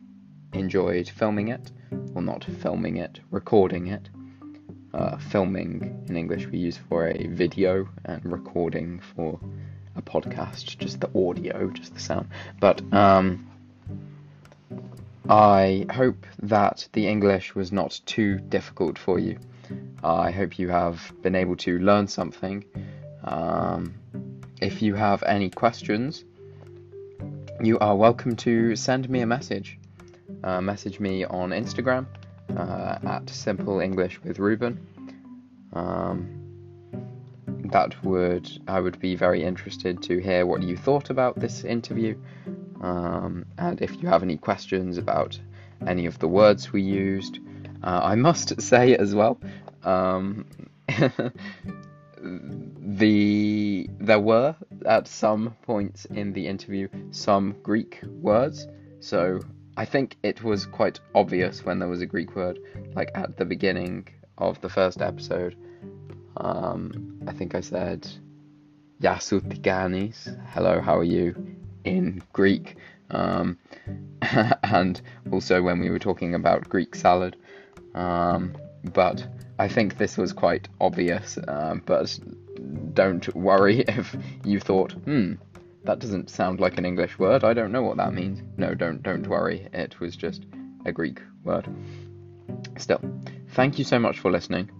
enjoyed 0.52 1.08
filming 1.08 1.46
it, 1.46 1.70
well, 1.92 2.24
not 2.24 2.42
filming 2.42 2.96
it, 2.96 3.20
recording 3.30 3.86
it. 3.86 4.10
Uh, 4.92 5.16
filming 5.16 6.04
in 6.08 6.16
English 6.16 6.48
we 6.48 6.58
use 6.58 6.76
for 6.88 7.06
a 7.06 7.28
video, 7.28 7.88
and 8.04 8.20
recording 8.24 8.98
for 9.14 9.38
a 9.94 10.02
podcast, 10.02 10.76
just 10.78 11.00
the 11.00 11.10
audio, 11.16 11.70
just 11.70 11.94
the 11.94 12.00
sound. 12.00 12.28
But 12.58 12.82
um, 12.92 13.46
I 15.28 15.86
hope 15.92 16.26
that 16.42 16.88
the 16.92 17.06
English 17.06 17.54
was 17.54 17.70
not 17.70 18.00
too 18.06 18.38
difficult 18.38 18.98
for 18.98 19.18
you. 19.18 19.38
I 20.02 20.30
hope 20.30 20.58
you 20.58 20.68
have 20.68 21.12
been 21.22 21.34
able 21.34 21.56
to 21.58 21.78
learn 21.78 22.08
something. 22.08 22.64
Um, 23.24 23.94
if 24.60 24.82
you 24.82 24.94
have 24.94 25.22
any 25.22 25.48
questions, 25.48 26.24
you 27.60 27.78
are 27.78 27.94
welcome 27.94 28.34
to 28.36 28.74
send 28.74 29.08
me 29.08 29.20
a 29.20 29.26
message. 29.26 29.78
Uh, 30.42 30.60
message 30.60 30.98
me 30.98 31.24
on 31.24 31.50
Instagram 31.50 32.06
uh, 32.56 32.98
at 33.06 33.30
Simple 33.30 33.80
English 33.80 34.20
with 34.24 34.40
Ruben. 34.40 34.84
Um, 35.72 36.42
that 37.70 38.04
would 38.04 38.50
I 38.66 38.80
would 38.80 38.98
be 38.98 39.14
very 39.14 39.42
interested 39.42 40.02
to 40.02 40.18
hear 40.18 40.44
what 40.44 40.62
you 40.62 40.76
thought 40.76 41.10
about 41.10 41.38
this 41.38 41.64
interview. 41.64 42.16
Um, 42.82 43.46
and 43.58 43.80
if 43.80 44.02
you 44.02 44.08
have 44.08 44.22
any 44.22 44.36
questions 44.36 44.98
about 44.98 45.38
any 45.86 46.06
of 46.06 46.18
the 46.18 46.28
words 46.28 46.72
we 46.72 46.82
used, 46.82 47.38
uh, 47.82 48.00
I 48.02 48.14
must 48.16 48.60
say 48.70 48.96
as 48.96 49.14
well, 49.14 49.40
um, 49.84 50.44
the 52.20 53.88
there 53.98 54.20
were 54.20 54.54
at 54.84 55.08
some 55.08 55.56
points 55.62 56.04
in 56.06 56.32
the 56.32 56.46
interview 56.46 56.88
some 57.10 57.56
Greek 57.62 58.00
words, 58.20 58.66
so 59.00 59.40
I 59.76 59.84
think 59.84 60.16
it 60.22 60.42
was 60.42 60.66
quite 60.66 61.00
obvious 61.14 61.64
when 61.64 61.78
there 61.78 61.88
was 61.88 62.02
a 62.02 62.06
Greek 62.06 62.36
word, 62.36 62.58
like 62.94 63.10
at 63.14 63.36
the 63.36 63.44
beginning 63.44 64.08
of 64.38 64.60
the 64.60 64.68
first 64.68 65.00
episode. 65.00 65.56
Um, 66.36 67.20
I 67.26 67.32
think 67.32 67.54
I 67.54 67.60
said 67.60 68.08
Yasutikanis, 69.00 70.38
hello, 70.50 70.80
how 70.80 70.98
are 70.98 71.04
you? 71.04 71.51
In 71.84 72.22
Greek, 72.32 72.76
um, 73.10 73.58
and 74.62 75.00
also 75.30 75.62
when 75.62 75.80
we 75.80 75.90
were 75.90 75.98
talking 75.98 76.34
about 76.34 76.68
Greek 76.68 76.94
salad. 76.94 77.36
Um, 77.94 78.56
but 78.92 79.26
I 79.58 79.68
think 79.68 79.98
this 79.98 80.16
was 80.16 80.32
quite 80.32 80.68
obvious. 80.80 81.38
Um, 81.46 81.82
but 81.84 82.18
don't 82.94 83.34
worry 83.34 83.80
if 83.88 84.16
you 84.44 84.60
thought, 84.60 84.92
hmm, 84.92 85.34
that 85.84 85.98
doesn't 85.98 86.30
sound 86.30 86.60
like 86.60 86.78
an 86.78 86.84
English 86.84 87.18
word. 87.18 87.44
I 87.44 87.54
don't 87.54 87.72
know 87.72 87.82
what 87.82 87.96
that 87.96 88.14
means. 88.14 88.42
No, 88.56 88.74
don't 88.74 89.02
don't 89.02 89.26
worry. 89.26 89.68
It 89.72 89.98
was 90.00 90.16
just 90.16 90.46
a 90.86 90.92
Greek 90.92 91.20
word. 91.44 91.68
Still, 92.76 93.00
thank 93.50 93.78
you 93.78 93.84
so 93.84 93.98
much 93.98 94.20
for 94.20 94.30
listening. 94.30 94.70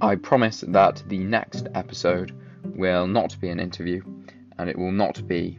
I 0.00 0.16
promise 0.16 0.64
that 0.68 1.02
the 1.06 1.18
next 1.18 1.68
episode 1.74 2.32
will 2.64 3.06
not 3.06 3.38
be 3.40 3.48
an 3.48 3.60
interview, 3.60 4.02
and 4.58 4.68
it 4.68 4.78
will 4.78 4.92
not 4.92 5.26
be 5.26 5.58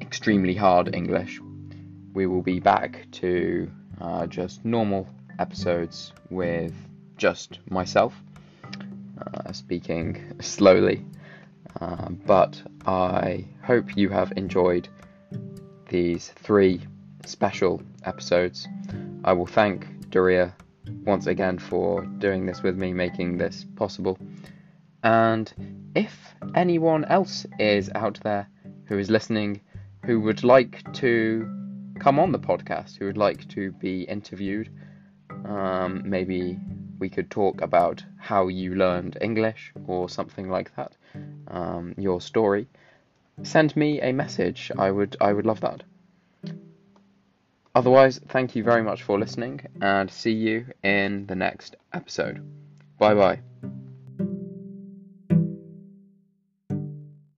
extremely 0.00 0.54
hard 0.54 0.94
English. 0.94 1.40
We 2.12 2.26
will 2.26 2.42
be 2.42 2.60
back 2.60 3.06
to 3.12 3.70
uh, 4.00 4.26
just 4.26 4.64
normal 4.64 5.06
episodes 5.38 6.12
with 6.30 6.74
just 7.16 7.58
myself 7.70 8.14
uh, 9.20 9.52
speaking 9.52 10.34
slowly. 10.40 11.04
Uh, 11.80 12.08
but 12.26 12.60
I 12.86 13.44
hope 13.62 13.96
you 13.96 14.08
have 14.08 14.32
enjoyed 14.36 14.88
these 15.88 16.30
three 16.36 16.80
special 17.24 17.82
episodes. 18.04 18.66
I 19.24 19.32
will 19.32 19.46
thank 19.46 20.10
Daria 20.10 20.54
once 21.04 21.26
again 21.26 21.58
for 21.58 22.04
doing 22.18 22.46
this 22.46 22.62
with 22.62 22.76
me, 22.76 22.92
making 22.92 23.38
this 23.38 23.64
possible. 23.76 24.18
And 25.02 25.52
if 25.94 26.34
anyone 26.54 27.04
else 27.04 27.46
is 27.58 27.90
out 27.94 28.18
there 28.22 28.48
who 28.90 28.98
is 28.98 29.08
listening 29.08 29.60
who 30.04 30.20
would 30.20 30.42
like 30.42 30.92
to 30.92 31.48
come 32.00 32.18
on 32.18 32.32
the 32.32 32.38
podcast, 32.38 32.98
who 32.98 33.04
would 33.06 33.16
like 33.16 33.48
to 33.48 33.70
be 33.72 34.02
interviewed, 34.02 34.68
um, 35.44 36.02
maybe 36.04 36.58
we 36.98 37.08
could 37.08 37.30
talk 37.30 37.60
about 37.60 38.04
how 38.18 38.48
you 38.48 38.74
learned 38.74 39.16
English 39.20 39.72
or 39.86 40.08
something 40.08 40.50
like 40.50 40.74
that, 40.74 40.96
um, 41.48 41.94
your 41.96 42.20
story. 42.20 42.66
Send 43.44 43.76
me 43.76 44.00
a 44.00 44.12
message. 44.12 44.72
I 44.76 44.90
would 44.90 45.16
I 45.20 45.32
would 45.32 45.46
love 45.46 45.60
that. 45.60 45.84
Otherwise, 47.74 48.18
thank 48.28 48.56
you 48.56 48.64
very 48.64 48.82
much 48.82 49.04
for 49.04 49.18
listening 49.18 49.60
and 49.80 50.10
see 50.10 50.32
you 50.32 50.66
in 50.82 51.26
the 51.26 51.36
next 51.36 51.76
episode. 51.92 52.42
Bye 52.98 53.14
bye. 53.14 53.79